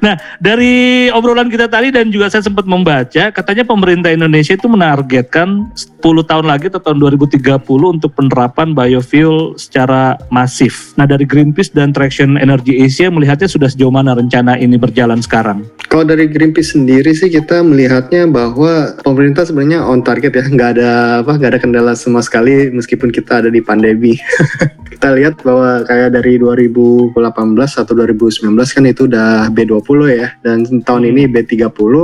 nah 0.02 0.18
dari 0.42 1.06
obrolan 1.14 1.46
kita 1.46 1.70
tadi 1.70 1.94
dan 1.94 2.10
juga 2.10 2.26
saya 2.26 2.42
sempat 2.42 2.66
membaca 2.66 3.30
katanya 3.30 3.62
pemerintah 3.62 4.10
Indonesia 4.10 4.58
itu 4.58 4.66
menargetkan 4.66 5.70
10 5.76 6.02
tahun 6.02 6.46
lagi 6.48 6.72
atau 6.72 6.80
tahun 6.80 6.98
2030 7.20 7.60
untuk 7.68 8.16
penerapan 8.16 8.72
biofuel 8.72 9.52
secara 9.60 10.16
masif. 10.32 10.96
Nah 10.96 11.04
dari 11.04 11.28
Greenpeace 11.28 11.76
dan 11.76 11.92
Traction 11.92 12.40
Energy 12.40 12.80
Asia 12.80 13.12
melihatnya 13.12 13.46
sudah 13.46 13.68
sejauh 13.68 13.92
mana 13.92 14.16
rencana 14.16 14.56
ini 14.56 14.80
berjalan 14.80 15.20
sekarang? 15.20 15.68
Kalau 15.92 16.08
dari 16.08 16.24
Greenpeace 16.28 16.72
sendiri 16.72 17.12
sih 17.12 17.28
kita 17.28 17.60
melihatnya 17.60 18.24
bahwa 18.24 18.96
pemerintah 19.04 19.44
sebenarnya 19.44 19.84
on 19.84 20.00
target 20.00 20.32
ya, 20.32 20.44
nggak 20.48 20.70
ada 20.80 20.90
apa, 21.20 21.32
nggak 21.36 21.50
ada 21.52 21.60
kendala 21.60 21.92
sama 21.92 22.24
sekali 22.24 22.72
meskipun 22.72 23.12
kita 23.12 23.44
ada 23.44 23.52
di 23.52 23.60
pandemi. 23.60 24.16
kita 24.92 25.14
lihat 25.14 25.40
bahwa 25.44 25.84
kayak 25.86 26.16
dari 26.16 26.40
2018 26.40 27.14
atau 27.54 27.92
2019 27.94 28.50
kan 28.56 28.84
itu 28.88 29.06
udah 29.06 29.52
B20 29.52 29.98
ya, 30.10 30.28
dan 30.40 30.64
tahun 30.64 31.12
ini 31.12 31.28
B30, 31.28 31.94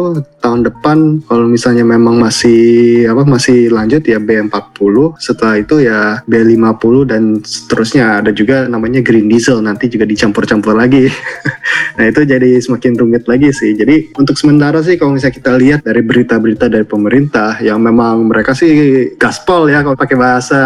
tahun 0.45 0.69
depan 0.69 1.25
kalau 1.25 1.49
misalnya 1.49 1.89
memang 1.89 2.21
masih 2.21 3.09
apa 3.09 3.25
masih 3.25 3.73
lanjut 3.73 4.05
ya 4.05 4.21
B 4.21 4.35
B40 4.45 5.17
setelah 5.23 5.55
itu 5.57 5.77
ya 5.81 6.21
B50 6.27 6.95
dan 7.07 7.23
seterusnya. 7.41 8.21
Ada 8.21 8.35
juga 8.35 8.67
namanya 8.67 9.01
green 9.01 9.31
diesel 9.31 9.63
nanti 9.63 9.87
juga 9.87 10.05
dicampur-campur 10.05 10.77
lagi. 10.77 11.09
Nah 11.95 12.11
itu 12.11 12.27
jadi 12.27 12.59
semakin 12.59 12.99
rumit 12.99 13.23
lagi 13.31 13.55
sih. 13.55 13.71
Jadi 13.79 14.19
untuk 14.19 14.35
sementara 14.35 14.83
sih 14.83 14.99
kalau 14.99 15.15
misalnya 15.15 15.39
kita 15.39 15.53
lihat 15.55 15.81
dari 15.87 16.03
berita-berita 16.03 16.67
dari 16.67 16.83
pemerintah 16.83 17.63
yang 17.63 17.79
memang 17.79 18.27
mereka 18.27 18.51
sih 18.51 19.15
gaspol 19.15 19.71
ya 19.71 19.87
kalau 19.87 19.95
pakai 19.95 20.19
bahasa 20.19 20.61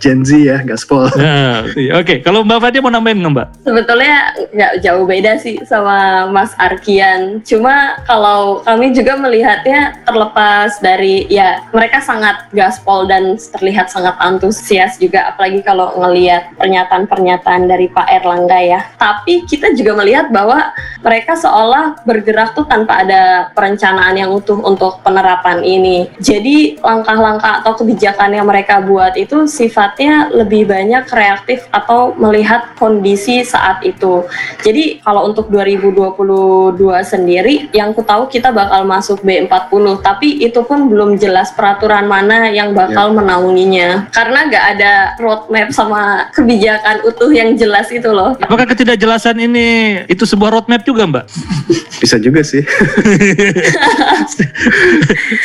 Gen 0.00 0.24
Z 0.24 0.30
ya 0.40 0.58
gaspol. 0.64 1.12
Nah, 1.26 1.66
oke 1.68 2.00
okay. 2.00 2.18
kalau 2.24 2.40
Mbak 2.40 2.58
Fadia 2.62 2.80
mau 2.80 2.88
nambahin 2.88 3.20
nggak 3.20 3.32
Mbak? 3.36 3.48
Sebetulnya 3.68 4.16
nggak 4.56 4.72
jauh 4.80 5.04
beda 5.04 5.32
sih 5.36 5.60
sama 5.68 6.24
Mas 6.32 6.56
Arkian. 6.56 7.44
Cuma 7.44 8.00
kalau 8.08 8.64
kami 8.64 8.95
juga 8.96 9.20
melihatnya 9.20 10.00
terlepas 10.08 10.80
dari 10.80 11.28
ya 11.28 11.60
mereka 11.76 12.00
sangat 12.00 12.48
gaspol 12.56 13.04
dan 13.04 13.36
terlihat 13.36 13.92
sangat 13.92 14.16
antusias 14.16 14.96
juga 14.96 15.36
apalagi 15.36 15.60
kalau 15.60 15.92
ngelihat 16.00 16.56
pernyataan-pernyataan 16.56 17.68
dari 17.68 17.92
Pak 17.92 18.08
Erlangga 18.08 18.60
ya. 18.64 18.80
Tapi 18.96 19.44
kita 19.44 19.76
juga 19.76 20.00
melihat 20.00 20.32
bahwa 20.32 20.72
mereka 21.04 21.36
seolah 21.36 22.00
bergerak 22.08 22.56
tuh 22.56 22.64
tanpa 22.64 23.04
ada 23.04 23.52
perencanaan 23.52 24.16
yang 24.16 24.32
utuh 24.32 24.56
untuk 24.64 25.04
penerapan 25.04 25.60
ini. 25.60 26.08
Jadi 26.16 26.80
langkah-langkah 26.80 27.60
atau 27.60 27.76
kebijakan 27.76 28.32
yang 28.32 28.48
mereka 28.48 28.80
buat 28.80 29.18
itu 29.20 29.44
sifatnya 29.44 30.32
lebih 30.32 30.64
banyak 30.64 31.04
reaktif 31.12 31.68
atau 31.68 32.16
melihat 32.16 32.72
kondisi 32.80 33.44
saat 33.44 33.84
itu. 33.84 34.24
Jadi 34.64 35.04
kalau 35.04 35.28
untuk 35.28 35.52
2022 35.52 36.78
sendiri 37.04 37.68
yang 37.74 37.92
ku 37.92 38.00
tahu 38.00 38.30
kita 38.30 38.54
bakal 38.54 38.85
masuk 38.86 39.20
B40 39.26 39.84
tapi 40.00 40.40
itu 40.40 40.62
pun 40.62 40.86
belum 40.86 41.18
jelas 41.18 41.50
peraturan 41.52 42.06
mana 42.06 42.48
yang 42.48 42.72
bakal 42.72 43.10
yeah. 43.10 43.16
menaunginya 43.18 43.88
karena 44.14 44.38
nggak 44.46 44.64
ada 44.76 44.92
roadmap 45.18 45.68
sama 45.74 46.30
kebijakan 46.30 47.02
utuh 47.02 47.34
yang 47.34 47.58
jelas 47.58 47.90
itu 47.90 48.06
loh. 48.06 48.38
Apakah 48.38 48.70
ketidakjelasan 48.70 49.42
ini 49.42 49.66
itu 50.06 50.22
sebuah 50.22 50.60
roadmap 50.60 50.86
juga 50.86 51.08
Mbak? 51.08 51.24
Bisa 52.02 52.20
juga 52.20 52.44
sih. 52.44 52.60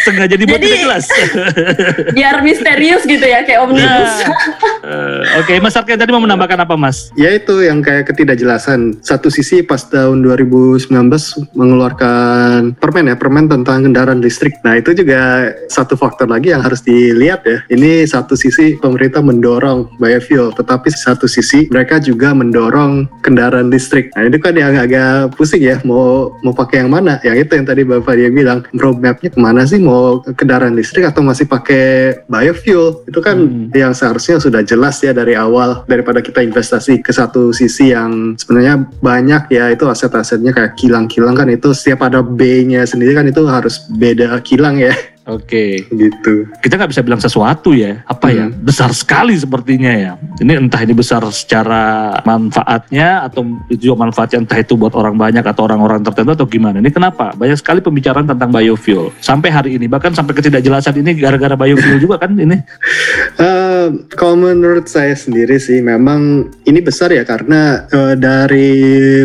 Sengaja 0.06 0.36
dibuat 0.36 0.60
Jadi, 0.60 0.67
tidak 0.67 0.84
jelas. 0.84 1.06
biar 2.17 2.43
misterius 2.43 3.08
gitu 3.08 3.23
ya 3.23 3.47
kayak 3.47 3.63
omnibus. 3.63 4.13
Uh, 4.84 5.23
Oke, 5.39 5.56
okay. 5.56 5.58
Mas 5.63 5.80
Arkan 5.80 5.95
tadi 5.95 6.12
mau 6.12 6.19
menambahkan 6.19 6.60
apa 6.60 6.75
Mas? 6.75 7.08
Ya 7.15 7.32
itu 7.32 7.63
yang 7.63 7.80
kayak 7.80 8.12
ketidakjelasan. 8.12 8.99
Satu 8.99 9.32
sisi 9.32 9.63
pas 9.63 9.80
tahun 9.88 10.19
2019 10.27 10.91
mengeluarkan 11.56 12.75
permen 12.75 13.08
ya, 13.08 13.15
permen 13.15 13.31
tentang 13.32 13.88
kendaraan 13.88 14.20
listrik. 14.20 14.60
Nah 14.62 14.78
itu 14.80 14.91
juga 14.91 15.52
satu 15.72 15.96
faktor 15.96 16.28
lagi 16.28 16.52
yang 16.52 16.62
harus 16.62 16.84
di 16.84 17.15
lihat 17.15 17.48
ya, 17.48 17.63
ini 17.72 18.04
satu 18.04 18.36
sisi 18.36 18.76
pemerintah 18.78 19.24
mendorong 19.24 19.96
biofuel, 19.98 20.52
tetapi 20.56 20.91
satu 20.91 21.26
sisi 21.26 21.72
mereka 21.72 21.98
juga 22.04 22.36
mendorong 22.36 23.08
kendaraan 23.24 23.72
listrik. 23.72 24.12
Nah 24.13 24.28
itu 24.28 24.38
kan 24.38 24.54
yang 24.56 24.76
agak 24.76 25.34
pusing 25.39 25.63
ya, 25.63 25.80
mau 25.88 26.36
mau 26.44 26.52
pakai 26.52 26.84
yang 26.84 26.91
mana? 26.91 27.24
Yang 27.24 27.48
itu 27.48 27.52
yang 27.58 27.67
tadi 27.67 27.82
Bapak 27.88 28.15
dia 28.20 28.30
bilang, 28.30 28.60
roadmapnya 28.76 29.30
ke 29.32 29.39
mana 29.39 29.63
sih? 29.63 29.80
Mau 29.80 30.22
kendaraan 30.24 30.76
listrik 30.76 31.08
atau 31.08 31.24
masih 31.24 31.48
pakai 31.48 32.20
biofuel? 32.28 33.04
Itu 33.08 33.20
kan 33.24 33.38
hmm. 33.39 33.74
yang 33.74 33.96
seharusnya 33.96 34.38
sudah 34.41 34.62
jelas 34.65 35.00
ya 35.00 35.15
dari 35.15 35.34
awal 35.38 35.84
daripada 35.88 36.20
kita 36.20 36.44
investasi 36.44 37.00
ke 37.00 37.12
satu 37.13 37.54
sisi 37.54 37.94
yang 37.94 38.36
sebenarnya 38.36 38.88
banyak 39.00 39.52
ya 39.54 39.70
itu 39.70 39.86
aset-asetnya 39.86 40.52
kayak 40.56 40.74
kilang-kilang 40.76 41.38
kan 41.38 41.48
itu 41.48 41.72
setiap 41.72 42.08
ada 42.08 42.26
B-nya 42.26 42.84
sendiri 42.88 43.13
kan 43.13 43.20
itu 43.27 43.43
harus 43.45 43.84
beda 43.89 44.39
kilang 44.41 44.79
ya. 44.81 44.95
Oke. 45.32 45.88
gitu. 45.91 46.48
Kita 46.60 46.76
nggak 46.76 46.91
bisa 46.91 47.04
bilang 47.04 47.22
sesuatu 47.22 47.72
ya. 47.72 48.04
Apa 48.08 48.32
ya? 48.32 48.52
Hmm. 48.52 48.60
Besar 48.60 48.91
sekali 48.91 49.36
sepertinya 49.39 49.91
ya. 49.91 50.12
Ini 50.39 50.67
entah 50.67 50.82
ini 50.84 50.91
besar 50.91 51.24
secara 51.32 52.15
manfaatnya 52.28 53.24
atau 53.28 53.48
itu 53.72 53.91
juga 53.91 54.08
manfaatnya 54.08 54.44
entah 54.44 54.60
itu 54.60 54.76
buat 54.76 54.91
orang 54.98 55.15
banyak 55.15 55.44
atau 55.44 55.63
orang-orang 55.67 56.04
tertentu 56.04 56.36
atau 56.36 56.48
gimana. 56.48 56.84
Ini 56.84 56.91
kenapa? 56.91 57.32
Banyak 57.36 57.58
sekali 57.60 57.80
pembicaraan 57.80 58.28
tentang 58.28 58.52
biofuel 58.52 59.15
sampai 59.24 59.50
hari 59.50 59.80
ini. 59.80 59.88
Bahkan 59.88 60.12
sampai 60.12 60.34
ketidakjelasan 60.36 61.00
ini 61.00 61.15
gara-gara 61.15 61.56
biofuel 61.56 61.98
juga 62.02 62.20
kan 62.20 62.36
ini. 62.36 62.60
Eh, 63.41 63.88
kalau 64.13 64.38
menurut 64.38 64.86
saya 64.86 65.17
sendiri 65.17 65.58
sih 65.58 65.82
memang 65.82 66.52
ini 66.67 66.78
besar 66.84 67.10
ya 67.10 67.26
karena 67.26 67.89
eh, 67.89 68.13
dari 68.13 68.70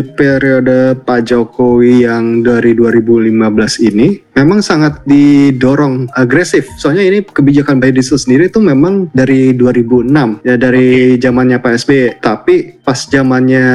periode 0.01 0.97
Pak 0.97 1.21
Jokowi 1.27 2.07
yang 2.07 2.41
dari 2.41 2.73
2015 2.73 3.89
ini 3.93 4.26
memang 4.37 4.61
sangat 4.61 5.01
didorong 5.09 6.05
agresif. 6.13 6.69
Soalnya 6.77 7.09
ini 7.09 7.19
kebijakan 7.25 7.81
biodiesel 7.81 8.21
sendiri 8.21 8.53
itu 8.53 8.61
memang 8.61 9.09
dari 9.09 9.57
2006 9.57 10.45
ya 10.45 10.55
dari 10.55 11.17
zamannya 11.17 11.57
Pak 11.57 11.73
SBY. 11.81 12.21
Tapi 12.21 12.76
pas 12.87 13.03
zamannya 13.03 13.67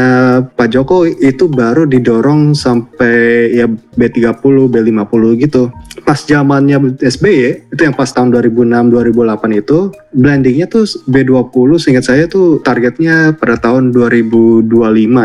Pak 0.56 0.72
Jokowi 0.72 1.20
itu 1.20 1.44
baru 1.44 1.84
didorong 1.84 2.56
sampai 2.56 3.52
ya 3.52 3.68
B30, 3.68 4.72
B50 4.72 5.22
gitu. 5.36 5.68
Pas 6.00 6.16
zamannya 6.16 6.96
SBY 6.96 7.68
itu 7.76 7.80
yang 7.84 7.92
pas 7.92 8.08
tahun 8.08 8.32
2006 8.32 8.88
2008 8.88 9.60
itu 9.60 9.92
blendingnya 10.16 10.64
tuh 10.64 10.88
B20 11.04 11.68
seingat 11.76 12.08
saya 12.08 12.24
tuh 12.24 12.64
targetnya 12.64 13.36
pada 13.36 13.60
tahun 13.60 13.92
2025 13.92 14.72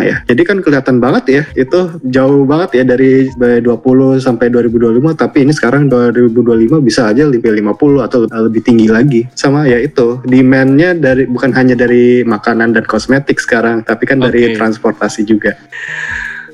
ya. 0.03 0.17
Jadi 0.27 0.41
kan 0.43 0.59
kelihatan 0.59 0.99
banget 0.99 1.23
ya 1.31 1.43
itu 1.55 1.95
jauh 2.11 2.43
banget 2.43 2.83
ya 2.83 2.83
dari 2.83 3.31
B20 3.39 4.19
sampai 4.19 4.51
2025 4.51 5.15
tapi 5.15 5.47
ini 5.47 5.55
sekarang 5.55 5.87
2025 5.87 6.83
bisa 6.83 7.07
aja 7.07 7.23
lebih 7.23 7.55
50 7.55 8.03
atau 8.03 8.27
lebih 8.27 8.61
tinggi 8.67 8.91
lagi. 8.91 9.23
Sama 9.31 9.63
ya 9.63 9.79
itu 9.79 10.19
demand-nya 10.27 10.91
dari 10.91 11.23
bukan 11.23 11.55
hanya 11.55 11.79
dari 11.79 12.27
makanan 12.27 12.75
dan 12.75 12.83
kosmetik 12.83 13.39
sekarang 13.39 13.76
tapi 13.83 14.07
kan 14.07 14.21
dari 14.21 14.53
Oke. 14.53 14.57
transportasi 14.57 15.21
juga. 15.27 15.57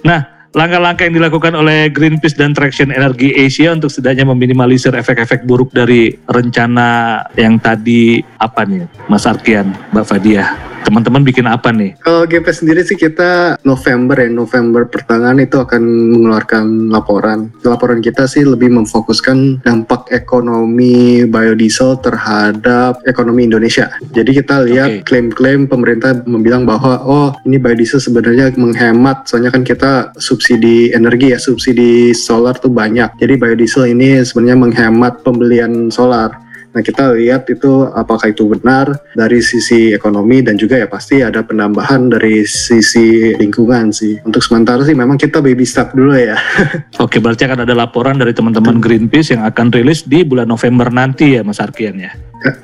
Nah, 0.03 0.49
langkah-langkah 0.51 1.07
yang 1.07 1.15
dilakukan 1.17 1.53
oleh 1.55 1.89
Greenpeace 1.89 2.37
dan 2.37 2.51
Traction 2.51 2.91
Energy 2.91 3.33
Asia 3.33 3.73
untuk 3.73 3.89
setidaknya 3.89 4.27
meminimalisir 4.29 4.93
efek-efek 4.93 5.47
buruk 5.47 5.71
dari 5.71 6.13
rencana 6.27 7.21
yang 7.39 7.57
tadi 7.57 8.21
apa 8.41 8.65
nih, 8.67 8.85
Mas 9.07 9.23
Arkian, 9.23 9.71
Mbak 9.95 10.05
Fadia? 10.05 10.72
Teman-teman 10.83 11.23
bikin 11.23 11.47
apa 11.47 11.71
nih? 11.71 11.95
Kalau 12.03 12.27
GP 12.27 12.47
sendiri 12.51 12.81
sih 12.83 12.99
kita 12.99 13.55
November 13.63 14.19
ya, 14.19 14.27
November 14.27 14.83
pertengahan 14.83 15.39
itu 15.39 15.55
akan 15.57 15.81
mengeluarkan 16.11 16.91
laporan. 16.91 17.49
Laporan 17.63 18.03
kita 18.03 18.27
sih 18.27 18.43
lebih 18.43 18.67
memfokuskan 18.75 19.63
dampak 19.63 20.11
ekonomi 20.11 21.23
biodiesel 21.23 22.03
terhadap 22.03 22.99
ekonomi 23.07 23.47
Indonesia. 23.47 23.95
Jadi 24.11 24.43
kita 24.43 24.67
lihat 24.67 25.07
klaim-klaim 25.07 25.71
pemerintah 25.71 26.19
membilang 26.27 26.67
bahwa 26.67 26.99
oh 27.07 27.29
ini 27.47 27.55
biodiesel 27.55 28.03
sebenarnya 28.03 28.51
menghemat, 28.59 29.25
soalnya 29.25 29.55
kan 29.55 29.63
kita 29.63 30.11
subsidi 30.19 30.91
energi 30.91 31.31
ya, 31.31 31.39
subsidi 31.39 32.11
solar 32.11 32.59
tuh 32.59 32.69
banyak. 32.69 33.15
Jadi 33.15 33.33
biodiesel 33.39 33.87
ini 33.95 34.19
sebenarnya 34.21 34.59
menghemat 34.59 35.23
pembelian 35.23 35.87
solar. 35.87 36.42
Nah 36.73 36.81
kita 36.81 37.13
lihat 37.13 37.45
itu 37.53 37.85
apakah 37.93 38.33
itu 38.33 38.49
benar 38.49 38.97
dari 39.13 39.39
sisi 39.45 39.93
ekonomi 39.93 40.41
dan 40.41 40.57
juga 40.57 40.81
ya 40.81 40.89
pasti 40.89 41.21
ada 41.21 41.45
penambahan 41.45 42.09
dari 42.09 42.43
sisi 42.49 43.37
lingkungan 43.37 43.93
sih. 43.93 44.17
Untuk 44.25 44.41
sementara 44.41 44.81
sih 44.81 44.97
memang 44.97 45.21
kita 45.21 45.39
baby 45.39 45.63
step 45.63 45.93
dulu 45.93 46.17
ya. 46.17 46.33
Oke, 47.05 47.21
berarti 47.21 47.45
akan 47.45 47.69
ada 47.69 47.77
laporan 47.77 48.17
dari 48.17 48.33
teman-teman 48.33 48.81
Greenpeace 48.81 49.37
yang 49.37 49.45
akan 49.45 49.69
rilis 49.69 50.03
di 50.03 50.25
bulan 50.25 50.49
November 50.49 50.89
nanti 50.89 51.37
ya, 51.37 51.45
Mas 51.45 51.61
Arkian 51.61 52.01
ya. 52.01 52.11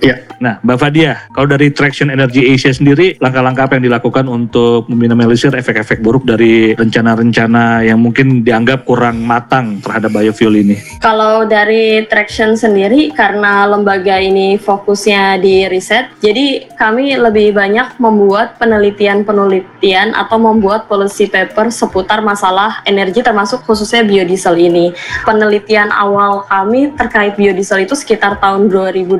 Ya, 0.01 0.29
Nah, 0.39 0.55
Mbak 0.63 0.77
Fadia, 0.79 1.27
kalau 1.35 1.51
dari 1.51 1.67
Traction 1.67 2.07
Energy 2.07 2.47
Asia 2.47 2.71
sendiri, 2.71 3.19
langkah-langkah 3.19 3.67
apa 3.67 3.75
yang 3.75 3.91
dilakukan 3.91 4.23
untuk 4.31 4.87
meminimalisir 4.87 5.51
efek-efek 5.51 5.99
buruk 5.99 6.23
dari 6.23 6.71
rencana-rencana 6.79 7.83
yang 7.83 7.99
mungkin 7.99 8.47
dianggap 8.47 8.87
kurang 8.87 9.19
matang 9.19 9.83
terhadap 9.83 10.15
biofuel 10.15 10.55
ini? 10.55 10.79
Kalau 11.03 11.43
dari 11.43 12.07
Traction 12.07 12.55
sendiri, 12.55 13.11
karena 13.11 13.67
lembaga 13.67 14.15
ini 14.15 14.55
fokusnya 14.55 15.43
di 15.43 15.67
riset, 15.67 16.07
jadi 16.23 16.71
kami 16.79 17.19
lebih 17.19 17.51
banyak 17.51 17.99
membuat 17.99 18.55
penelitian-penelitian 18.63 20.15
atau 20.15 20.39
membuat 20.39 20.87
policy 20.87 21.27
paper 21.27 21.67
seputar 21.67 22.23
masalah 22.23 22.79
energi 22.87 23.19
termasuk 23.19 23.67
khususnya 23.67 24.07
biodiesel 24.07 24.55
ini. 24.55 24.95
Penelitian 25.27 25.91
awal 25.91 26.47
kami 26.47 26.95
terkait 26.95 27.35
biodiesel 27.35 27.83
itu 27.83 27.91
sekitar 27.99 28.39
tahun 28.39 28.71
2018, 28.71 29.19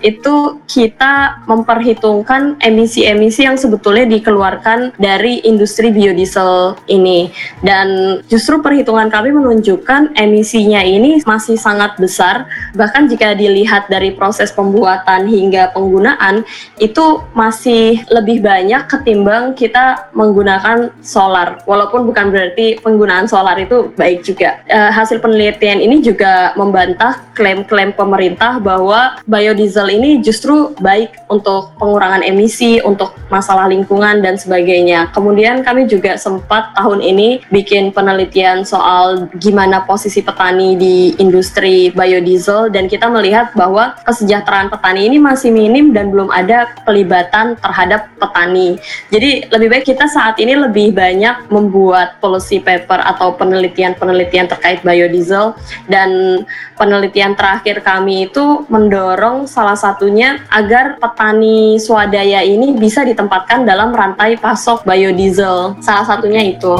itu 0.00 0.62
kita 0.64 1.44
memperhitungkan 1.44 2.56
emisi-emisi 2.62 3.44
yang 3.44 3.58
sebetulnya 3.60 4.08
dikeluarkan 4.08 4.96
dari 4.96 5.44
industri 5.44 5.92
biodiesel 5.92 6.78
ini. 6.88 7.28
Dan 7.60 8.20
justru 8.30 8.62
perhitungan 8.62 9.12
kami 9.12 9.34
menunjukkan 9.34 10.16
emisinya 10.16 10.80
ini 10.80 11.20
masih 11.26 11.58
sangat 11.58 11.98
besar, 12.00 12.48
bahkan 12.72 13.10
jika 13.10 13.34
dilihat 13.36 13.90
dari 13.90 14.14
proses 14.14 14.54
pembuatan 14.54 15.26
hingga 15.26 15.74
penggunaan, 15.74 16.46
itu 16.78 17.20
masih 17.34 18.06
lebih 18.12 18.40
banyak 18.40 18.86
ketimbang 18.86 19.52
kita 19.52 20.08
menggunakan 20.14 20.94
solar. 21.02 21.60
Walaupun 21.66 22.06
bukan 22.06 22.30
berarti 22.30 22.78
penggunaan 22.80 23.26
solar 23.26 23.58
itu 23.58 23.90
baik 23.98 24.22
juga. 24.22 24.62
Eh, 24.70 24.90
hasil 24.92 25.18
penelitian 25.18 25.82
ini 25.82 26.00
juga 26.00 26.54
membantah 26.54 27.26
klaim-klaim 27.34 27.92
pemerintah 27.92 28.62
bahwa 28.62 29.18
biodiesel 29.26 29.90
ini 29.90 30.22
justru 30.22 30.72
baik 30.78 31.26
untuk 31.26 31.74
pengurangan 31.82 32.22
emisi, 32.22 32.78
untuk 32.80 33.12
masalah 33.26 33.66
lingkungan 33.66 34.22
dan 34.22 34.38
sebagainya. 34.38 35.10
Kemudian 35.10 35.66
kami 35.66 35.90
juga 35.90 36.14
sempat 36.14 36.72
tahun 36.78 37.02
ini 37.02 37.42
bikin 37.50 37.90
penelitian 37.90 38.62
soal 38.62 39.26
gimana 39.42 39.82
posisi 39.82 40.22
petani 40.22 40.78
di 40.78 41.18
industri 41.18 41.90
biodiesel 41.90 42.70
dan 42.70 42.86
kita 42.86 43.10
melihat 43.10 43.50
bahwa 43.58 43.98
kesejahteraan 44.06 44.70
petani 44.70 45.10
ini 45.10 45.18
masih 45.18 45.50
minim 45.50 45.90
dan 45.90 46.14
belum 46.14 46.30
ada 46.30 46.70
pelibatan 46.86 47.58
terhadap 47.58 48.06
petani. 48.22 48.78
Jadi 49.10 49.50
lebih 49.50 49.68
baik 49.74 49.84
kita 49.90 50.06
saat 50.06 50.38
ini 50.38 50.54
lebih 50.54 50.94
banyak 50.94 51.50
membuat 51.50 52.22
policy 52.22 52.62
paper 52.62 53.02
atau 53.02 53.34
penelitian-penelitian 53.34 54.46
terkait 54.46 54.86
biodiesel 54.86 55.58
dan 55.90 56.42
penelitian 56.78 57.34
terakhir 57.34 57.82
kami 57.82 58.30
itu 58.30 58.62
mendorong 58.70 59.15
salah 59.48 59.74
satunya 59.74 60.44
agar 60.52 61.00
petani 61.00 61.80
swadaya 61.80 62.44
ini 62.44 62.76
bisa 62.76 63.02
ditempatkan 63.02 63.64
dalam 63.64 63.90
rantai 63.90 64.36
pasok 64.38 64.84
biodiesel. 64.86 65.80
Salah 65.82 66.04
satunya 66.04 66.44
itu. 66.44 66.76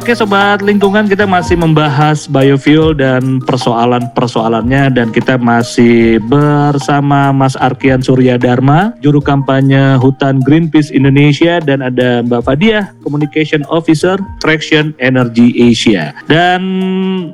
Oke 0.00 0.16
sobat 0.16 0.64
lingkungan 0.64 1.04
kita 1.12 1.28
masih 1.28 1.60
membahas 1.60 2.24
biofuel 2.24 2.96
dan 2.96 3.36
persoalan-persoalannya. 3.44 4.96
Dan 4.96 5.12
kita 5.12 5.36
masih 5.36 6.16
bersama 6.24 7.36
Mas 7.36 7.52
Arkian 7.60 8.00
Surya 8.00 8.40
Dharma, 8.40 8.96
juru 9.04 9.20
kampanye 9.20 10.00
hutan 10.00 10.40
Greenpeace 10.40 10.88
Indonesia. 10.88 11.60
Dan 11.60 11.84
ada 11.84 12.24
Mbak 12.24 12.48
Fadia, 12.48 12.96
Communication 13.04 13.60
Officer 13.68 14.16
Traction 14.40 14.96
Energy 14.96 15.52
Asia. 15.68 16.16
Dan 16.24 16.64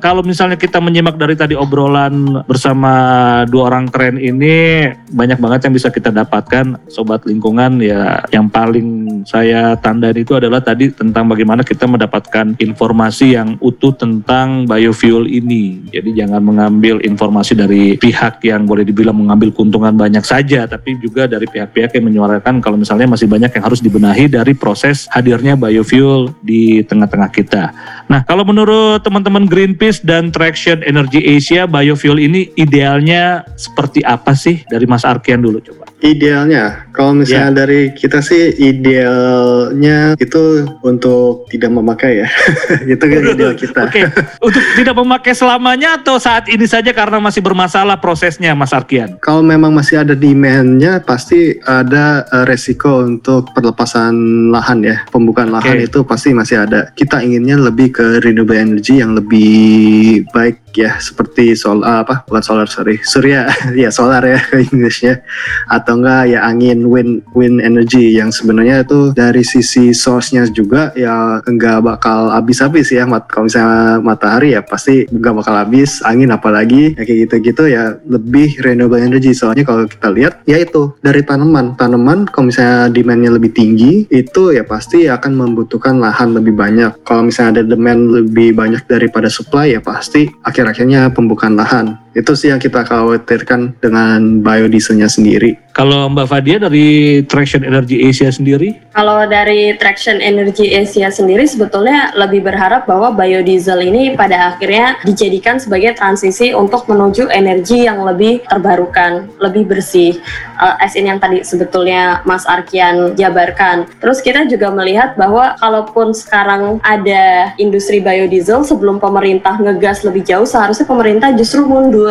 kalau 0.03 0.27
misalnya 0.27 0.59
kita 0.59 0.83
menyimak 0.83 1.23
dari 1.23 1.39
tadi 1.39 1.55
obrolan 1.55 2.43
bersama 2.51 3.47
dua 3.47 3.71
orang 3.71 3.87
keren 3.95 4.19
ini 4.19 4.91
banyak 5.15 5.39
banget 5.39 5.71
yang 5.71 5.75
bisa 5.79 5.95
kita 5.95 6.11
dapatkan 6.11 6.83
sobat 6.91 7.23
lingkungan. 7.31 7.79
Ya 7.79 8.27
yang 8.35 8.51
paling 8.51 9.23
saya 9.23 9.79
tandai 9.79 10.19
itu 10.19 10.35
adalah 10.35 10.59
tadi 10.59 10.91
tentang 10.91 11.31
bagaimana 11.31 11.63
kita 11.63 11.87
mendapatkan 11.87 12.56
informasi 12.59 13.37
yang 13.37 13.57
utuh 13.61 13.95
tentang 13.95 14.65
biofuel 14.69 15.29
ini. 15.29 15.87
Jadi 15.91 16.17
jangan 16.17 16.43
mengambil 16.43 17.01
informasi 17.05 17.57
dari 17.57 17.97
pihak 17.97 18.43
yang 18.45 18.65
boleh 18.65 18.85
dibilang 18.85 19.17
mengambil 19.17 19.53
keuntungan 19.55 19.95
banyak 19.95 20.23
saja, 20.23 20.69
tapi 20.69 20.99
juga 20.99 21.31
dari 21.31 21.49
pihak-pihak 21.49 21.97
yang 21.97 22.05
menyuarakan 22.11 22.61
kalau 22.61 22.77
misalnya 22.77 23.09
masih 23.09 23.31
banyak 23.31 23.51
yang 23.53 23.65
harus 23.65 23.81
dibenahi 23.81 24.27
dari 24.27 24.53
proses 24.53 25.07
hadirnya 25.15 25.55
biofuel 25.57 26.35
di 26.43 26.83
tengah-tengah 26.85 27.31
kita. 27.33 27.71
Nah, 28.11 28.23
kalau 28.27 28.43
menurut 28.43 29.03
teman-teman 29.03 29.47
Greenpeace 29.47 30.03
dan 30.03 30.35
Traction 30.35 30.83
Energy 30.83 31.23
Asia, 31.23 31.65
biofuel 31.67 32.19
ini 32.23 32.51
idealnya 32.59 33.47
seperti 33.55 34.03
apa 34.03 34.35
sih? 34.35 34.63
Dari 34.67 34.85
Mas 34.85 35.07
Arkian 35.07 35.43
dulu 35.43 35.63
coba. 35.63 35.86
Idealnya, 35.97 36.93
kalau 36.97 37.13
misalnya 37.13 37.65
dari 37.65 37.93
kita 37.93 38.25
sih 38.25 38.57
idealnya 38.57 40.17
itu 40.17 40.65
untuk 40.81 41.45
tidak 41.53 41.73
memakai 41.73 42.25
ya. 42.25 42.29
itu 42.97 43.05
kan 43.05 43.21
ideal 43.21 43.53
kita. 43.53 43.85
Oke, 43.85 44.09
untuk 44.41 44.65
tidak 44.77 44.97
memakai 44.97 45.37
selamanya 45.37 46.01
atau 46.01 46.17
saat 46.17 46.49
ini 46.49 46.65
saja 46.65 46.97
karena 46.97 47.21
masih 47.21 47.45
bermasalah 47.45 48.01
prosesnya, 48.01 48.57
Mas 48.57 48.73
Arkian? 48.73 49.21
Kalau 49.21 49.45
memang 49.45 49.77
masih 49.77 50.01
ada 50.01 50.17
demand-nya, 50.17 51.05
pasti 51.05 51.61
ada 51.63 52.25
uh, 52.33 52.49
resiko 52.49 53.05
untuk 53.05 53.53
perlepasan 53.53 54.49
lahan 54.49 54.81
ya. 54.83 54.97
Pembukaan 55.13 55.53
lahan 55.53 55.81
Oke. 55.81 55.93
itu 55.93 56.01
pasti 56.09 56.33
masih 56.33 56.65
ada. 56.65 56.91
Kita 56.97 57.21
inginnya 57.21 57.61
lebih 57.61 57.93
ke 57.93 58.25
renewable 58.25 58.57
energy 58.57 59.05
yang 59.05 59.13
lebih 59.13 60.25
baik 60.33 60.65
ya, 60.73 60.97
seperti 60.97 61.53
solar 61.53 62.09
apa? 62.09 62.25
Bukan 62.25 62.43
solar 62.43 62.69
sorry, 62.73 63.05
surya 63.05 63.53
ya 63.77 63.93
solar 63.93 64.25
ya 64.25 64.41
ke 64.49 64.65
Inggrisnya. 64.65 65.21
Atau 65.69 65.86
enggak 65.95 66.23
ya 66.33 66.43
angin 66.43 66.89
wind 66.89 67.23
wind 67.37 67.63
energy 67.63 68.17
yang 68.17 68.35
sebenarnya 68.35 68.83
itu 68.83 69.15
dari 69.15 69.47
sisi 69.47 69.95
source-nya 69.95 70.49
juga 70.51 70.91
ya 70.99 71.39
enggak 71.47 71.85
bakal 71.85 72.33
habis-habis 72.35 72.91
ya. 72.91 73.07
Mat 73.07 73.31
kalau 73.31 73.47
misalnya 73.47 74.03
matahari 74.03 74.57
ya 74.57 74.65
pasti 74.65 75.07
enggak 75.07 75.35
bakal 75.45 75.55
habis, 75.55 76.03
angin 76.03 76.33
apalagi 76.33 76.97
ya 76.99 77.03
kayak 77.07 77.19
gitu-gitu 77.29 77.63
ya 77.71 77.95
lebih 78.09 78.59
renewable 78.65 78.99
energy. 78.99 79.31
Soalnya 79.37 79.63
kalau 79.63 79.87
kita 79.87 80.09
lihat 80.11 80.43
ya 80.49 80.59
itu 80.59 80.97
dari 81.05 81.23
tanaman. 81.23 81.79
Tanaman 81.79 82.27
kalau 82.33 82.49
misalnya 82.51 82.91
demand-nya 82.91 83.31
lebih 83.37 83.53
tinggi 83.53 84.09
itu 84.09 84.57
ya 84.57 84.65
pasti 84.65 85.07
akan 85.07 85.33
membutuhkan 85.37 86.01
lahan 86.01 86.33
lebih 86.33 86.57
banyak. 86.57 87.05
Kalau 87.05 87.29
misalnya 87.29 87.61
ada 87.61 87.77
demand 87.77 88.01
lebih 88.23 88.57
banyak 88.57 88.89
daripada 88.89 89.29
supply 89.29 89.77
ya 89.77 89.81
pasti 89.85 90.31
akhir-akhirnya 90.43 91.13
pembukaan 91.13 91.59
lahan. 91.59 92.06
Itu 92.17 92.33
sih 92.33 92.49
yang 92.49 92.57
kita 92.57 92.89
khawatirkan 92.89 93.77
dengan 93.77 94.41
biodieselnya 94.41 95.05
sendiri. 95.05 95.61
Kalau 95.77 96.09
Mbak 96.09 96.27
Fadia 96.33 96.57
dari 96.57 97.21
Traction 97.29 97.61
Energy 97.61 98.01
Asia 98.09 98.33
sendiri, 98.33 98.89
Kalau 98.97 99.29
dari 99.29 99.77
Traction 99.77 100.25
Energy 100.25 100.73
Asia 100.73 101.13
sendiri 101.13 101.45
sebetulnya 101.45 102.17
lebih 102.17 102.49
berharap 102.49 102.89
bahwa 102.89 103.13
biodiesel 103.13 103.85
ini 103.85 104.17
pada 104.17 104.57
akhirnya 104.57 104.97
dijadikan 105.05 105.61
sebagai 105.61 105.93
transisi 105.93 106.57
untuk 106.57 106.89
menuju 106.89 107.29
energi 107.29 107.85
yang 107.85 108.09
lebih 108.09 108.41
terbarukan, 108.49 109.29
lebih 109.37 109.69
bersih. 109.69 110.17
Uh, 110.57 110.81
as 110.81 110.97
in 110.97 111.13
yang 111.13 111.21
tadi 111.21 111.45
sebetulnya 111.45 112.25
Mas 112.25 112.49
Arkian 112.49 113.13
jabarkan. 113.13 113.85
Terus 114.01 114.25
kita 114.25 114.49
juga 114.49 114.73
melihat 114.73 115.13
bahwa 115.21 115.61
kalaupun 115.61 116.17
sekarang 116.17 116.81
ada 116.81 117.53
industri 117.61 118.01
biodiesel 118.01 118.65
sebelum 118.65 118.97
pemerintah 118.97 119.61
ngegas 119.61 120.09
lebih 120.09 120.25
jauh 120.25 120.49
seharusnya 120.49 120.89
pemerintah 120.89 121.37
justru 121.37 121.69
mundur 121.69 122.06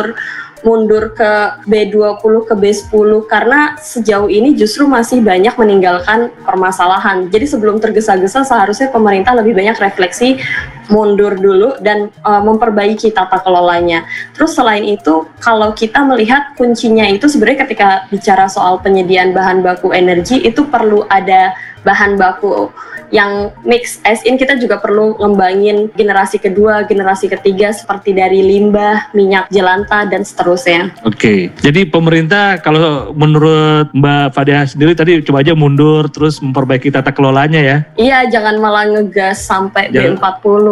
mundur 0.64 1.12
ke 1.12 1.62
B20 1.68 2.32
ke 2.48 2.54
B10 2.56 3.10
karena 3.28 3.76
sejauh 3.76 4.30
ini 4.30 4.56
justru 4.56 4.88
masih 4.88 5.20
banyak 5.20 5.52
meninggalkan 5.54 6.32
permasalahan. 6.42 7.28
Jadi 7.28 7.44
sebelum 7.44 7.76
tergesa-gesa 7.78 8.42
seharusnya 8.46 8.88
pemerintah 8.88 9.36
lebih 9.36 9.52
banyak 9.52 9.76
refleksi 9.76 10.40
mundur 10.88 11.34
dulu 11.36 11.76
dan 11.82 12.08
uh, 12.24 12.40
memperbaiki 12.40 13.12
tata 13.12 13.42
kelolanya. 13.42 14.06
Terus 14.32 14.56
selain 14.56 14.86
itu 14.86 15.28
kalau 15.42 15.70
kita 15.76 16.02
melihat 16.06 16.56
kuncinya 16.56 17.04
itu 17.10 17.26
sebenarnya 17.28 17.66
ketika 17.68 17.88
bicara 18.08 18.48
soal 18.48 18.80
penyediaan 18.80 19.36
bahan 19.36 19.60
baku 19.60 19.92
energi 19.92 20.40
itu 20.40 20.64
perlu 20.66 21.04
ada 21.10 21.52
bahan 21.86 22.18
baku 22.18 22.74
yang 23.10 23.54
mix 23.62 24.02
as 24.02 24.22
in 24.26 24.34
kita 24.34 24.58
juga 24.58 24.78
perlu 24.78 25.14
ngembangin 25.16 25.90
generasi 25.94 26.38
kedua, 26.38 26.84
generasi 26.84 27.30
ketiga 27.30 27.70
seperti 27.70 28.12
dari 28.12 28.42
limbah, 28.42 29.10
minyak 29.12 29.46
jelantah 29.50 30.08
dan 30.08 30.22
seterusnya. 30.22 30.94
Oke, 31.02 31.50
jadi 31.62 31.86
pemerintah 31.86 32.58
kalau 32.58 33.12
menurut 33.12 33.90
Mbak 33.94 34.34
Fadia 34.34 34.66
sendiri 34.66 34.92
tadi 34.92 35.22
coba 35.22 35.42
aja 35.42 35.54
mundur 35.54 36.06
terus 36.10 36.42
memperbaiki 36.42 36.90
tata 36.90 37.10
kelolanya 37.10 37.60
ya. 37.62 37.78
Iya, 37.96 38.18
jangan 38.30 38.58
malah 38.58 38.86
ngegas 38.90 39.46
sampai 39.46 39.88
Jangan- 39.90 40.18
B40 40.18 40.66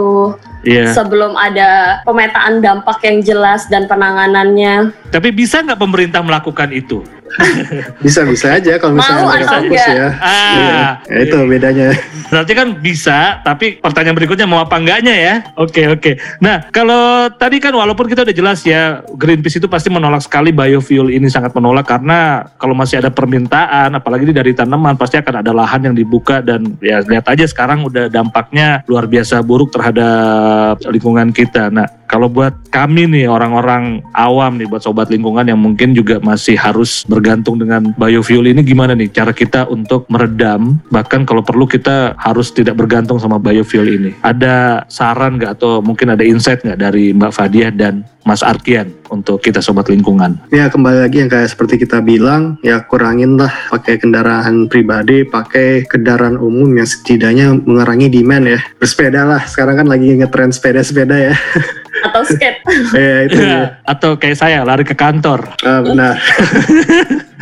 Iya. 0.64 0.96
sebelum 0.96 1.36
ada 1.36 2.00
pemetaan 2.08 2.64
dampak 2.64 2.96
yang 3.04 3.20
jelas 3.20 3.68
dan 3.68 3.84
penanganannya. 3.84 4.96
Tapi 5.12 5.28
bisa 5.28 5.60
nggak 5.60 5.76
pemerintah 5.76 6.24
melakukan 6.24 6.72
itu? 6.72 7.04
Bisa-bisa 8.04 8.54
aja 8.58 8.78
kalau 8.78 8.98
misalnya 8.98 9.24
Mau 9.26 9.34
fokus 9.34 9.84
ya. 9.84 10.08
Ah, 10.22 10.52
Iya, 10.54 10.82
ya 11.10 11.18
itu 11.26 11.38
bedanya. 11.48 11.88
Berarti 12.30 12.52
kan 12.54 12.68
bisa, 12.78 13.40
tapi 13.42 13.78
pertanyaan 13.78 14.16
berikutnya 14.16 14.46
mau 14.46 14.62
apa 14.62 14.78
enggaknya 14.78 15.14
ya? 15.14 15.34
Oke, 15.58 15.86
oke. 15.90 16.18
Nah, 16.40 16.66
kalau 16.70 17.28
tadi 17.34 17.58
kan 17.58 17.74
walaupun 17.74 18.06
kita 18.06 18.22
udah 18.22 18.34
jelas 18.34 18.62
ya, 18.62 19.02
Greenpeace 19.18 19.58
itu 19.58 19.68
pasti 19.70 19.90
menolak 19.90 20.22
sekali 20.22 20.54
biofuel 20.54 21.10
ini 21.10 21.26
sangat 21.30 21.52
menolak 21.54 21.86
karena 21.86 22.46
kalau 22.58 22.74
masih 22.74 23.02
ada 23.02 23.10
permintaan, 23.10 23.94
apalagi 23.94 24.30
ini 24.30 24.34
dari 24.34 24.52
tanaman, 24.54 24.94
pasti 24.94 25.18
akan 25.18 25.44
ada 25.44 25.52
lahan 25.52 25.90
yang 25.90 25.94
dibuka 25.94 26.40
dan 26.40 26.78
ya 26.78 27.02
lihat 27.02 27.26
aja 27.28 27.44
sekarang 27.46 27.86
udah 27.86 28.08
dampaknya 28.08 28.82
luar 28.86 29.10
biasa 29.10 29.42
buruk 29.42 29.74
terhadap 29.74 30.80
lingkungan 30.86 31.30
kita. 31.34 31.70
Nah, 31.70 31.86
kalau 32.14 32.31
buat 32.31 32.55
kami 32.70 33.11
nih 33.11 33.27
orang-orang 33.27 33.98
awam 34.14 34.55
nih, 34.55 34.70
buat 34.70 34.87
sobat 34.87 35.11
lingkungan 35.11 35.50
yang 35.50 35.59
mungkin 35.59 35.98
juga 35.98 36.22
masih 36.22 36.55
harus 36.55 37.03
bergantung 37.11 37.59
dengan 37.59 37.90
biofuel 37.98 38.46
ini 38.46 38.62
gimana 38.62 38.94
nih 38.94 39.11
cara 39.11 39.35
kita 39.35 39.66
untuk 39.66 40.07
meredam 40.07 40.79
bahkan 40.94 41.27
kalau 41.27 41.42
perlu 41.42 41.66
kita 41.66 42.14
harus 42.14 42.55
tidak 42.55 42.79
bergantung 42.79 43.18
sama 43.18 43.42
biofuel 43.42 43.90
ini. 43.90 44.14
Ada 44.22 44.87
saran 44.87 45.42
nggak 45.42 45.59
atau 45.59 45.83
mungkin 45.83 46.14
ada 46.14 46.22
insight 46.22 46.62
nggak 46.62 46.79
dari 46.79 47.11
Mbak 47.11 47.35
Fadia 47.35 47.74
dan 47.74 48.07
Mas 48.22 48.46
Arkian 48.46 48.94
untuk 49.11 49.42
kita 49.42 49.59
sobat 49.59 49.90
lingkungan? 49.90 50.38
Ya 50.55 50.70
kembali 50.70 51.05
lagi 51.05 51.20
yang 51.20 51.29
kayak 51.29 51.50
seperti 51.50 51.83
kita 51.83 51.98
bilang 51.98 52.62
ya 52.64 52.81
kurangin 52.87 53.37
lah 53.37 53.53
pakai 53.74 53.98
kendaraan 54.00 54.70
pribadi, 54.70 55.27
pakai 55.27 55.85
kendaraan 55.85 56.38
umum 56.38 56.70
yang 56.79 56.87
setidaknya 56.87 57.59
mengurangi 57.59 58.07
demand 58.07 58.55
ya. 58.55 58.61
Bersepeda 58.79 59.27
lah, 59.27 59.42
sekarang 59.44 59.85
kan 59.85 59.87
lagi 59.90 60.14
ngetren 60.14 60.55
sepeda-sepeda 60.55 61.35
ya. 61.35 61.35
Atau 62.02 62.26
skate. 62.26 62.59
ya 62.96 63.16
itu 63.22 63.38
dia. 63.38 63.78
atau 63.87 64.18
kayak 64.18 64.35
saya 64.35 64.66
lari 64.66 64.83
ke 64.83 64.94
kantor, 64.94 65.46
Ah, 65.62 65.78
benar. 65.78 66.18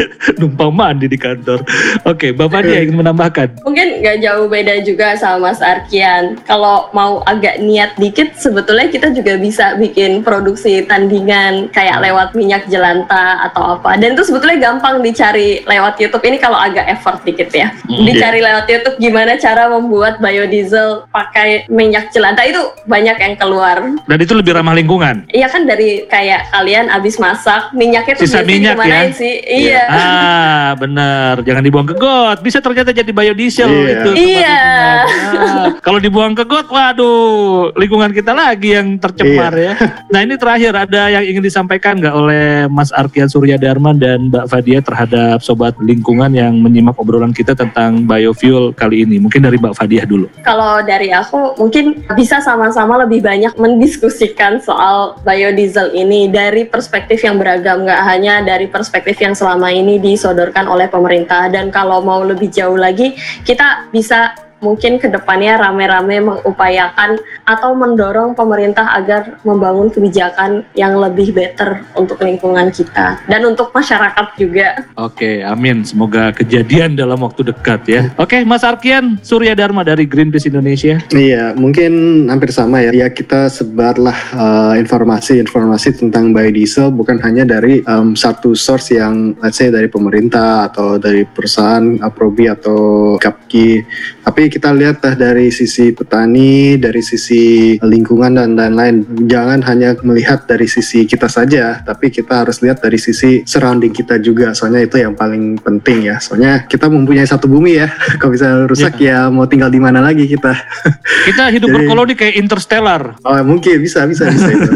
numpang 0.40 0.72
mandi 0.72 1.06
di 1.06 1.18
kantor. 1.18 1.62
Oke, 2.04 2.32
Mbak 2.32 2.48
Fadia 2.50 2.78
ingin 2.84 2.96
menambahkan. 3.00 3.48
Mungkin 3.64 4.02
nggak 4.04 4.18
jauh 4.22 4.46
beda 4.46 4.74
juga 4.84 5.16
sama 5.16 5.50
Mas 5.50 5.60
Arkian. 5.62 6.40
Kalau 6.44 6.90
mau 6.92 7.22
agak 7.24 7.60
niat 7.62 7.96
dikit, 7.96 8.36
sebetulnya 8.36 8.88
kita 8.90 9.12
juga 9.12 9.38
bisa 9.40 9.78
bikin 9.78 10.20
produksi 10.20 10.84
tandingan 10.84 11.70
kayak 11.72 12.02
lewat 12.02 12.34
minyak 12.36 12.66
jelantah 12.68 13.46
atau 13.50 13.78
apa. 13.80 13.96
Dan 13.98 14.14
itu 14.18 14.26
sebetulnya 14.26 14.72
gampang 14.72 15.00
dicari 15.00 15.62
lewat 15.64 15.98
YouTube. 16.00 16.24
Ini 16.24 16.38
kalau 16.40 16.58
agak 16.58 16.86
effort 16.90 17.22
dikit 17.24 17.50
ya. 17.52 17.72
Dicari 17.86 18.40
lewat 18.42 18.66
YouTube 18.68 18.96
gimana 19.00 19.38
cara 19.40 19.68
membuat 19.70 20.18
biodiesel 20.20 21.08
pakai 21.10 21.68
minyak 21.70 22.10
jelantah 22.12 22.44
itu 22.44 22.62
banyak 22.84 23.16
yang 23.16 23.34
keluar. 23.38 23.78
Dan 24.06 24.18
itu 24.20 24.34
lebih 24.36 24.56
ramah 24.56 24.74
lingkungan. 24.76 25.28
Iya 25.30 25.48
kan 25.50 25.64
dari 25.64 26.04
kayak 26.08 26.52
kalian 26.52 26.88
abis 26.92 27.16
masak 27.20 27.72
minyaknya 27.72 28.14
tuh 28.18 28.24
Sisa 28.26 28.42
biasanya 28.42 28.74
minyak 28.74 28.76
ya? 28.86 29.02
sih? 29.14 29.34
Iya. 29.46 29.82
Ah, 29.86 30.68
benar. 30.74 31.40
Jangan 31.42 31.62
dibuang 31.62 31.86
ke 31.86 31.94
got. 31.94 32.38
Bisa 32.40 32.58
ternyata 32.58 32.90
jadi 32.90 33.08
biodiesel 33.08 33.68
Iya. 33.68 33.90
itu. 33.92 34.10
Iya. 34.12 34.16
lingkungan. 34.16 35.04
Ah, 35.36 35.68
kalau 35.80 35.98
dibuang 35.98 36.34
ke 36.34 36.44
got, 36.44 36.66
waduh, 36.66 37.70
lingkungan 37.74 38.10
kita 38.10 38.32
lagi 38.32 38.74
yang 38.74 38.98
tercemar 38.98 39.52
ya. 39.54 39.72
Nah 40.10 40.20
ini 40.22 40.34
terakhir 40.36 40.72
ada 40.74 41.08
yang 41.10 41.24
ingin 41.24 41.42
disampaikan 41.42 41.98
nggak 41.98 42.14
oleh 42.14 42.46
Mas 42.66 42.90
Arkian 42.90 43.30
Surya 43.30 43.56
Dharma 43.56 43.94
dan 43.94 44.28
Mbak 44.28 44.46
Fadia 44.48 44.80
terhadap 44.80 45.40
sobat 45.40 45.74
lingkungan 45.78 46.32
yang 46.32 46.58
menyimak 46.58 46.96
obrolan 46.98 47.30
kita 47.30 47.54
tentang 47.54 48.04
biofuel 48.04 48.72
kali 48.72 49.06
ini. 49.06 49.18
Mungkin 49.18 49.42
dari 49.44 49.56
Mbak 49.56 49.74
Fadia 49.76 50.02
dulu. 50.04 50.26
Kalau 50.42 50.82
dari 50.82 51.10
aku 51.10 51.58
mungkin 51.58 52.06
bisa 52.14 52.40
sama-sama 52.40 53.02
lebih 53.04 53.22
banyak 53.22 53.54
mendiskusikan 53.56 54.58
soal 54.60 55.18
biodiesel 55.22 55.92
ini 55.92 56.26
dari 56.26 56.66
perspektif 56.66 57.22
yang 57.22 57.36
beragam, 57.36 57.84
nggak 57.86 58.02
hanya 58.06 58.42
dari 58.42 58.66
perspektif 58.66 59.18
yang 59.20 59.34
selama 59.34 59.65
ini 59.70 59.98
disodorkan 59.98 60.70
oleh 60.70 60.86
pemerintah. 60.86 61.50
Dan 61.50 61.74
kalau 61.74 62.00
mau 62.04 62.22
lebih 62.22 62.48
jauh 62.52 62.78
lagi, 62.78 63.16
kita 63.42 63.90
bisa 63.90 64.45
mungkin 64.66 64.98
ke 64.98 65.06
depannya 65.06 65.62
rame-rame 65.62 66.18
mengupayakan 66.18 67.22
atau 67.46 67.70
mendorong 67.78 68.34
pemerintah 68.34 68.98
agar 68.98 69.38
membangun 69.46 69.94
kebijakan 69.94 70.66
yang 70.74 70.98
lebih 70.98 71.30
better 71.30 71.86
untuk 71.94 72.18
lingkungan 72.18 72.74
kita 72.74 73.22
dan 73.30 73.46
untuk 73.46 73.70
masyarakat 73.70 74.26
juga. 74.34 74.82
Oke, 74.98 75.46
amin. 75.46 75.86
Semoga 75.86 76.34
kejadian 76.34 76.98
dalam 76.98 77.22
waktu 77.22 77.46
dekat 77.54 77.80
ya. 77.86 78.02
Oke, 78.18 78.42
Mas 78.42 78.66
Arkian 78.66 79.22
Surya 79.22 79.54
Dharma 79.54 79.86
dari 79.86 80.02
Greenpeace 80.02 80.50
Indonesia. 80.50 80.98
Iya, 81.14 81.54
mungkin 81.54 82.26
hampir 82.26 82.50
sama 82.50 82.82
ya. 82.82 82.90
Ya 82.90 83.08
kita 83.12 83.46
sebarlah 83.46 84.18
eh, 84.34 84.74
informasi-informasi 84.82 86.02
tentang 86.02 86.34
biodiesel 86.34 86.90
bukan 86.90 87.22
hanya 87.22 87.46
dari 87.46 87.84
em, 87.84 88.16
satu 88.16 88.56
source 88.56 88.96
yang 88.96 89.36
let's 89.44 89.60
say 89.60 89.70
dari 89.70 89.86
pemerintah 89.86 90.72
atau 90.72 90.96
dari 90.96 91.22
perusahaan 91.28 92.00
Aprobi 92.00 92.48
atau 92.48 93.14
Gapki, 93.20 93.84
tapi 94.26 94.50
kita 94.50 94.74
lihat 94.74 95.06
lah 95.06 95.14
dari 95.14 95.54
sisi 95.54 95.94
petani, 95.94 96.74
dari 96.74 96.98
sisi 96.98 97.78
lingkungan 97.78 98.34
dan 98.34 98.58
lain-lain. 98.58 99.06
Jangan 99.22 99.62
hanya 99.62 99.94
melihat 100.02 100.50
dari 100.50 100.66
sisi 100.66 101.06
kita 101.06 101.30
saja, 101.30 101.78
tapi 101.86 102.10
kita 102.10 102.42
harus 102.42 102.58
lihat 102.58 102.82
dari 102.82 102.98
sisi 102.98 103.46
surrounding 103.46 103.94
kita 103.94 104.18
juga. 104.18 104.50
Soalnya 104.50 104.82
itu 104.82 104.98
yang 104.98 105.14
paling 105.14 105.62
penting 105.62 106.10
ya. 106.10 106.18
Soalnya 106.18 106.66
kita 106.66 106.90
mempunyai 106.90 107.22
satu 107.22 107.46
bumi 107.46 107.78
ya. 107.78 107.86
Kalau 108.20 108.34
bisa 108.34 108.66
rusak 108.66 108.98
ya, 108.98 109.30
ya 109.30 109.30
mau 109.30 109.46
tinggal 109.46 109.70
di 109.70 109.78
mana 109.78 110.02
lagi 110.02 110.26
kita. 110.26 110.58
Kita 111.26 111.50
hidup 111.50 111.70
Jadi, 111.70 111.76
berkoloni 111.82 112.14
kayak 112.14 112.34
interstellar. 112.38 113.18
Oh 113.26 113.34
mungkin 113.42 113.82
bisa 113.82 114.06
bisa 114.06 114.30
bisa 114.30 114.46
itu. 114.46 114.70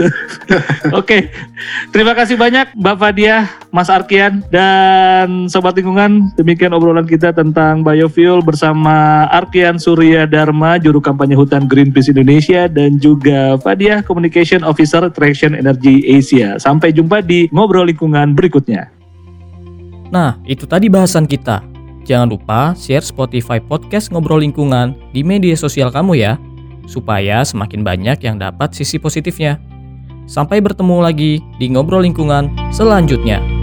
Oke, 0.98 1.30
terima 1.94 2.10
kasih 2.14 2.34
banyak 2.34 2.74
Mbak 2.74 2.96
Fadia, 2.98 3.46
Mas 3.70 3.86
Arkian 3.86 4.42
dan 4.50 5.46
Sobat 5.46 5.78
Lingkungan. 5.78 6.34
Demikian 6.34 6.74
obrolan 6.74 7.06
kita 7.06 7.30
tentang 7.30 7.86
biofuel 7.86 8.42
bersama 8.42 9.30
Arkian 9.40 9.80
Surya 9.80 10.28
Dharma, 10.28 10.76
Juru 10.76 11.00
Kampanye 11.00 11.32
Hutan 11.32 11.64
Greenpeace 11.64 12.12
Indonesia 12.12 12.68
dan 12.68 13.00
juga 13.00 13.56
Fadia 13.56 14.04
Communication 14.04 14.60
Officer 14.60 15.08
Traction 15.08 15.56
Energy 15.56 16.04
Asia. 16.04 16.60
Sampai 16.60 16.92
jumpa 16.92 17.24
di 17.24 17.48
Ngobrol 17.48 17.88
Lingkungan 17.88 18.36
berikutnya. 18.36 18.92
Nah, 20.12 20.36
itu 20.44 20.68
tadi 20.68 20.92
bahasan 20.92 21.24
kita. 21.24 21.64
Jangan 22.04 22.28
lupa 22.28 22.74
share 22.76 23.04
Spotify 23.04 23.62
Podcast 23.62 24.12
Ngobrol 24.12 24.44
Lingkungan 24.44 24.92
di 25.14 25.24
media 25.24 25.56
sosial 25.56 25.88
kamu 25.88 26.20
ya, 26.20 26.36
supaya 26.84 27.40
semakin 27.40 27.80
banyak 27.80 28.18
yang 28.20 28.36
dapat 28.36 28.76
sisi 28.76 29.00
positifnya. 29.00 29.56
Sampai 30.28 30.60
bertemu 30.60 31.00
lagi 31.00 31.40
di 31.58 31.66
Ngobrol 31.70 32.04
Lingkungan 32.04 32.50
selanjutnya. 32.74 33.59